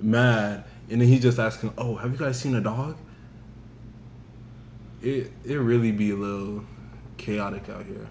[0.00, 0.64] Mad.
[0.88, 2.96] And then he just asking, "Oh, have you guys seen a dog?"
[5.02, 6.64] It it really be a little
[7.18, 8.08] chaotic out here.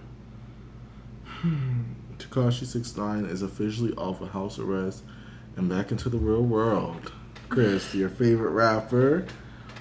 [1.26, 1.82] Hmm.
[2.20, 5.04] Tekashi Six Nine is officially off of house arrest
[5.60, 7.12] and back into the real world.
[7.50, 9.26] Chris, your favorite rapper.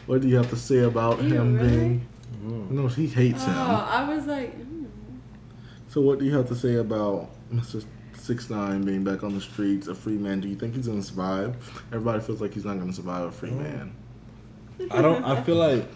[0.07, 1.69] What do you have to say about Ew, him really?
[1.69, 2.09] being?
[2.71, 3.57] No, he hates Oh, him.
[3.57, 4.85] I was like, hmm.
[5.89, 7.85] So, what do you have to say about Mr.
[8.15, 10.41] Six Nine being back on the streets, a free man?
[10.41, 11.57] Do you think he's gonna survive?
[11.93, 13.95] Everybody feels like he's not gonna survive a free man.
[14.91, 15.25] I don't.
[15.25, 15.87] I feel like.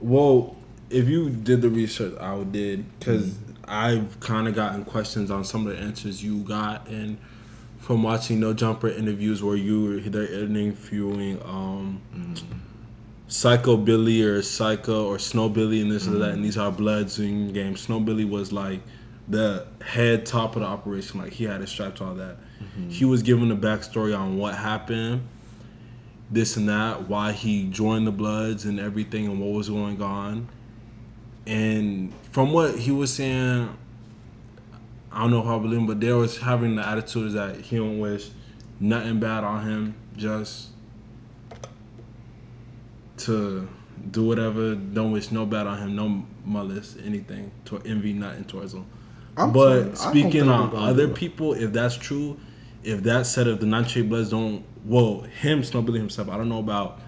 [0.00, 0.56] Well,
[0.90, 5.66] if you did the research, I did because I've kind of gotten questions on some
[5.66, 7.18] of the answers you got, and
[7.86, 12.02] from watching No Jumper interviews where you were they're interviewing um,
[13.28, 17.20] Psycho Billy or Psycho or Snow Billy and this and that, and these are Bloods
[17.20, 17.76] in game.
[17.76, 18.80] Snow Billy was like
[19.28, 22.38] the head top of the operation, like he had it strapped to all that.
[22.88, 25.22] He was given the backstory on what happened
[26.28, 30.48] this and that, why he joined the Bloods and everything and what was going on.
[31.46, 33.76] And from what he was saying,
[35.16, 37.76] I don't know how I believe him, but they was having the attitude that he
[37.76, 38.28] don't wish
[38.78, 40.68] nothing bad on him, just
[43.18, 43.66] to
[44.10, 48.74] do whatever, don't wish no bad on him, no malice, anything, to envy nothing towards
[48.74, 48.84] him.
[49.36, 52.38] I'm but saying- speaking on other people, if that's true,
[52.84, 56.58] if that said of the Nine Bloods don't, well, him, Billy himself, I don't know
[56.60, 57.00] about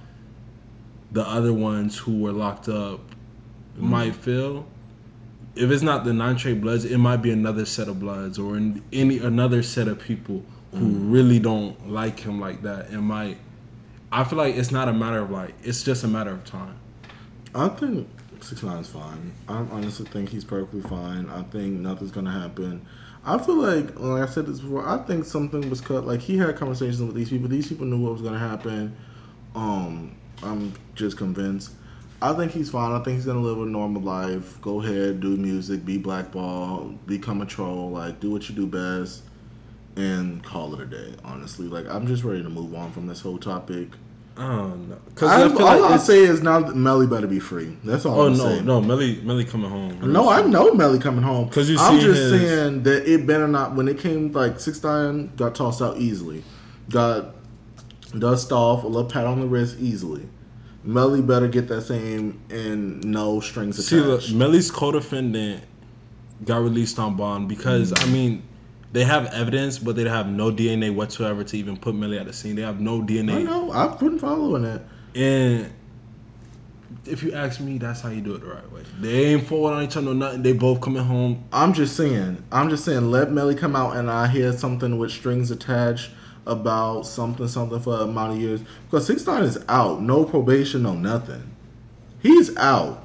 [1.12, 3.00] the other ones who were locked up,
[3.76, 3.90] Mm-hmm.
[3.90, 4.66] might feel.
[5.58, 8.82] If it's not the Nine Bloods, it might be another set of Bloods or in
[8.92, 11.10] any another set of people who Mm-hmm.
[11.10, 12.90] really don't like him like that.
[12.90, 13.38] It might.
[14.12, 16.76] I feel like it's not a matter of like, it's just a matter of time.
[17.54, 18.06] I think
[18.40, 19.32] Six Nine's fine.
[19.48, 21.28] I honestly think he's perfectly fine.
[21.30, 22.84] I think nothing's gonna happen.
[23.24, 26.06] I feel like, like I said this before, I think something was cut.
[26.06, 27.48] Like he had conversations with these people.
[27.48, 28.94] These people knew what was gonna happen.
[29.54, 31.72] Um, I'm just convinced.
[32.20, 32.92] I think he's fine.
[32.92, 34.60] I think he's gonna live a normal life.
[34.60, 37.90] Go ahead, do music, be blackball, become a troll.
[37.90, 39.22] Like do what you do best,
[39.96, 41.14] and call it a day.
[41.24, 43.88] Honestly, like I'm just ready to move on from this whole topic.
[44.36, 45.14] Oh don't.
[45.16, 47.76] Cause I, I, feel all like I it's, say is now Melly better be free.
[47.84, 48.64] That's all oh I'm no, saying.
[48.64, 50.12] no, no, Melly, Melly coming home.
[50.12, 51.48] No, I know Melly coming home.
[51.48, 53.74] Because you I'm see just his- saying that it better not.
[53.74, 56.44] When it came like six nine, got tossed out easily,
[56.88, 57.34] got
[58.16, 60.28] dust off, a little pat on the wrist easily.
[60.88, 64.34] Melly better get that same and no strings See, look, attached.
[64.34, 65.62] Melly's co-defendant
[66.46, 68.12] got released on bond because I mm.
[68.12, 68.42] mean,
[68.92, 72.32] they have evidence, but they have no DNA whatsoever to even put Melly at the
[72.32, 72.56] scene.
[72.56, 73.34] They have no DNA.
[73.34, 73.70] I know.
[73.70, 74.82] I've been following it.
[75.14, 75.70] and
[77.04, 78.82] if you ask me, that's how you do it the right way.
[78.98, 80.42] They ain't forward on each other, no nothing.
[80.42, 81.44] They both coming home.
[81.52, 82.42] I'm just saying.
[82.50, 83.10] I'm just saying.
[83.10, 86.12] Let Melly come out and I hear something with strings attached
[86.48, 90.02] about something something for a amount of years because six nine is out.
[90.02, 90.82] No probation.
[90.82, 91.42] No nothing.
[92.20, 93.04] He's out.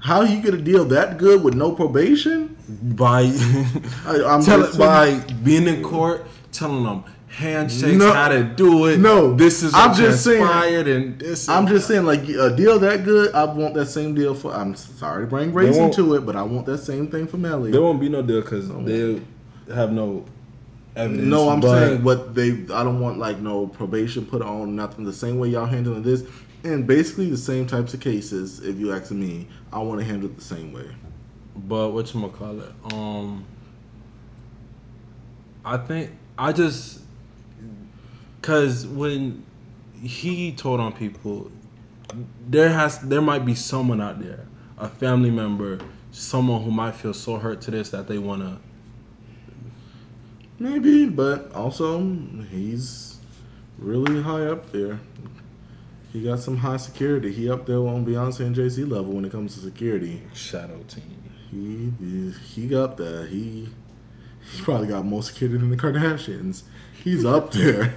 [0.00, 2.56] How you get a deal that good with no probation?
[2.82, 3.22] by
[4.06, 8.12] I, I'm tell, just by being in court, telling them handshakes, No.
[8.12, 8.98] how to do it.
[8.98, 9.34] No.
[9.34, 11.48] this is I'm just saying- transpired, and this.
[11.48, 14.52] I'm and just saying, like a deal that good, I want that same deal for.
[14.54, 17.36] I'm sorry to bring race won't- into it, but I want that same thing for
[17.36, 17.70] Melly.
[17.70, 19.20] There won't be no deal because they
[19.74, 20.24] have no
[20.96, 21.26] evidence.
[21.26, 22.50] No, I'm but saying what they.
[22.72, 25.04] I don't want like no probation put on nothing.
[25.04, 26.24] The same way y'all handling this,
[26.64, 28.60] and basically the same types of cases.
[28.60, 30.90] If you ask me, I want to handle it the same way.
[31.56, 32.92] But what you call it?
[32.92, 33.44] Um,
[35.64, 37.00] I think I just
[38.40, 39.44] because when
[40.02, 41.50] he told on people.
[42.48, 44.46] There has there might be someone out there,
[44.78, 45.78] a family member,
[46.10, 48.58] someone who might feel so hurt to this that they wanna.
[50.60, 52.00] Maybe, but also
[52.50, 53.16] he's
[53.78, 55.00] really high up there.
[56.12, 57.32] He got some high security.
[57.32, 60.22] He up there on Beyonce and Jay Z level when it comes to security.
[60.34, 61.16] Shadow team.
[61.50, 63.24] He he got there.
[63.26, 63.70] He
[64.52, 66.64] he probably got more security than the Kardashians.
[67.02, 67.94] He's up there.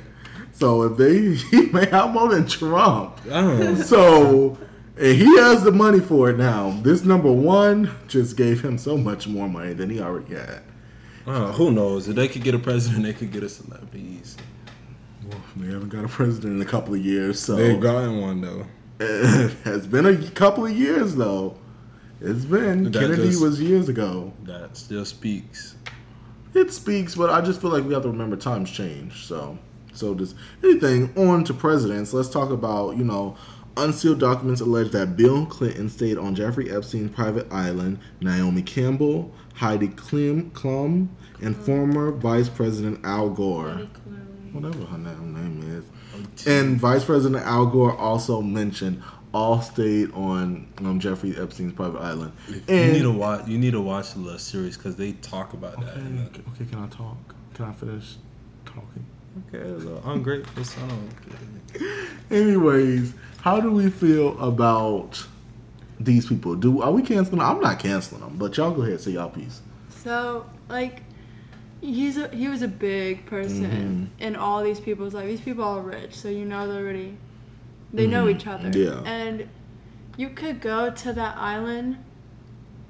[0.53, 3.19] So if they he may have more than Trump.
[3.29, 3.75] Oh.
[3.75, 4.57] So
[4.95, 6.79] and he has the money for it now.
[6.81, 10.61] This number one just gave him so much more money than he already had.
[11.25, 12.07] Uh, who knows?
[12.07, 14.21] If they could get a president, they could get a celebrity.
[15.29, 18.41] Well, they haven't got a president in a couple of years, so They've gotten one
[18.41, 18.65] though.
[18.99, 21.57] it has been a couple of years though.
[22.21, 24.33] It's been That Kennedy just- was years ago.
[24.43, 25.75] That still speaks.
[26.53, 29.25] It speaks, but I just feel like we have to remember times change.
[29.25, 29.57] So,
[29.93, 32.13] so does anything on to presidents.
[32.13, 33.35] Let's talk about you know
[33.75, 37.99] unsealed documents allege that Bill Clinton stayed on Jeffrey Epstein's private island.
[38.21, 41.07] Naomi Campbell, Heidi Klum, Klum
[41.41, 43.87] and former Vice President Al Gore,
[44.51, 49.01] whatever her name name is, and Vice President Al Gore also mentioned
[49.33, 52.31] all stayed on um, Jeffrey Epstein's private island.
[52.47, 53.47] you And need to watch.
[53.47, 55.97] You need to watch the little series because they talk about that.
[55.97, 57.17] okay, okay, can I talk?
[57.55, 58.15] Can I finish
[58.65, 59.05] talking?
[59.51, 61.81] the- Okay, a little ungrateful son of
[62.31, 65.25] a- Anyways, how do we feel about
[66.05, 66.55] these people?
[66.55, 67.39] Do are we canceling?
[67.39, 67.47] them?
[67.47, 69.61] I'm not canceling them, but y'all go ahead say y'all piece.
[69.89, 71.01] So like
[71.81, 74.23] he's a he was a big person Mm-hmm.
[74.23, 75.27] in all these people's life.
[75.27, 77.17] These people are rich, so you know they're already
[77.93, 78.69] they know each other.
[78.69, 79.05] Mm-hmm.
[79.05, 79.11] Yeah.
[79.11, 79.47] And
[80.17, 81.97] you could go to that island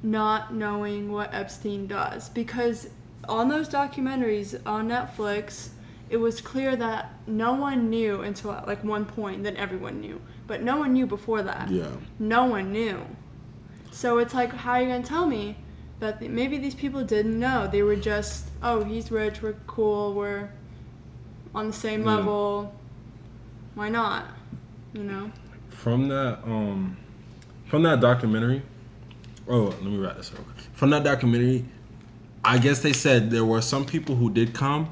[0.02, 2.90] not knowing what Epstein does because
[3.30, 5.70] on those documentaries on Netflix
[6.14, 10.62] it was clear that no one knew until like one point then everyone knew but
[10.70, 11.88] no one knew before that Yeah.
[12.20, 12.98] no one knew.
[13.92, 15.56] So it's like, how are you gonna tell me
[16.00, 17.68] that th- maybe these people didn't know?
[17.76, 20.50] They were just, oh, he's rich, we're cool, we're
[21.54, 22.16] on the same Yeah.
[22.16, 22.74] level.
[23.76, 24.26] Why not?
[24.94, 25.32] You know?
[25.84, 26.96] from that um
[27.70, 28.62] from that documentary
[29.48, 30.46] oh let me write this quick.
[30.74, 31.66] from that documentary
[32.46, 34.84] i guess they said there were some people who did come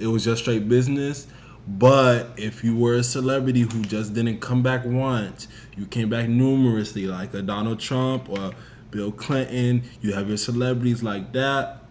[0.00, 1.26] it was just straight business
[1.66, 6.28] but if you were a celebrity who just didn't come back once you came back
[6.28, 8.52] numerously like a donald trump or
[8.90, 11.82] bill clinton you have your celebrities like that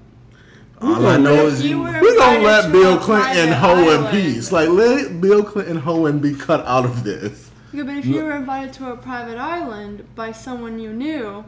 [0.82, 4.52] all i know is were We gonna let Bill Clinton hoe in peace.
[4.52, 7.50] Like let Bill Clinton hoe and be cut out of this.
[7.74, 11.46] Yeah, but if you were invited to a private island by someone you knew,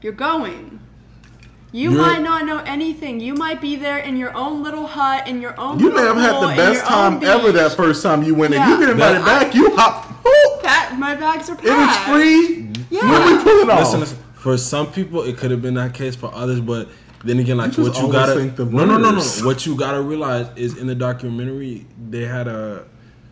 [0.00, 0.80] you're going.
[1.74, 3.18] You You're- might not know anything.
[3.20, 5.78] You might be there in your own little hut, in your own.
[5.80, 8.60] You may have had the best time ever that first time you went in.
[8.68, 10.06] You get invited That- back, you hop.
[10.24, 11.66] Whoop, That my bags are packed.
[11.66, 12.68] it is free.
[12.90, 13.10] Yeah.
[13.10, 13.80] When we pull it off.
[13.80, 16.14] Listen, listen, for some people it could have been that case.
[16.14, 16.88] For others, but
[17.24, 19.22] then again, like You what you gotta think the no no no no.
[19.42, 22.84] What you gotta realize is in the documentary they had a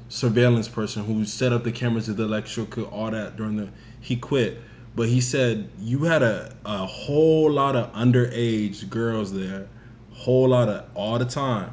[0.09, 3.69] surveillance person who set up the cameras, did the electrical, all that during the.
[4.01, 4.61] He quit,
[4.95, 9.69] but he said you had a a whole lot of underage girls there,
[10.13, 11.73] whole lot of all the time.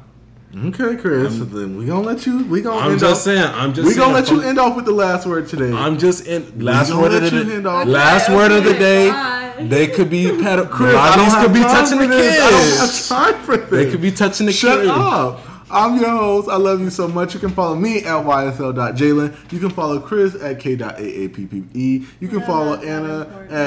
[0.56, 1.36] Okay, Chris.
[1.38, 2.42] then we gonna let you.
[2.46, 2.80] We gonna.
[2.80, 3.52] I'm end just off, saying.
[3.54, 3.86] I'm just.
[3.86, 5.70] We gonna let you end off with the last word today.
[5.72, 7.58] I'm just in last word of the day.
[7.60, 9.10] Last Okay, word of the day.
[9.10, 9.34] bye.
[9.60, 10.70] They could be pedo.
[10.70, 12.40] Chris, I don't Bodies have could be time touching for the this.
[12.40, 13.08] I don't have kids.
[13.08, 13.70] time for this.
[13.70, 14.90] They could be touching the Shut kids.
[14.90, 15.40] up.
[15.70, 16.48] I'm your host.
[16.48, 17.34] I love you so much.
[17.34, 19.52] You can follow me at ysl.jalen.
[19.52, 22.06] You can follow Chris at k.aappe.
[22.20, 23.66] You can follow Anna at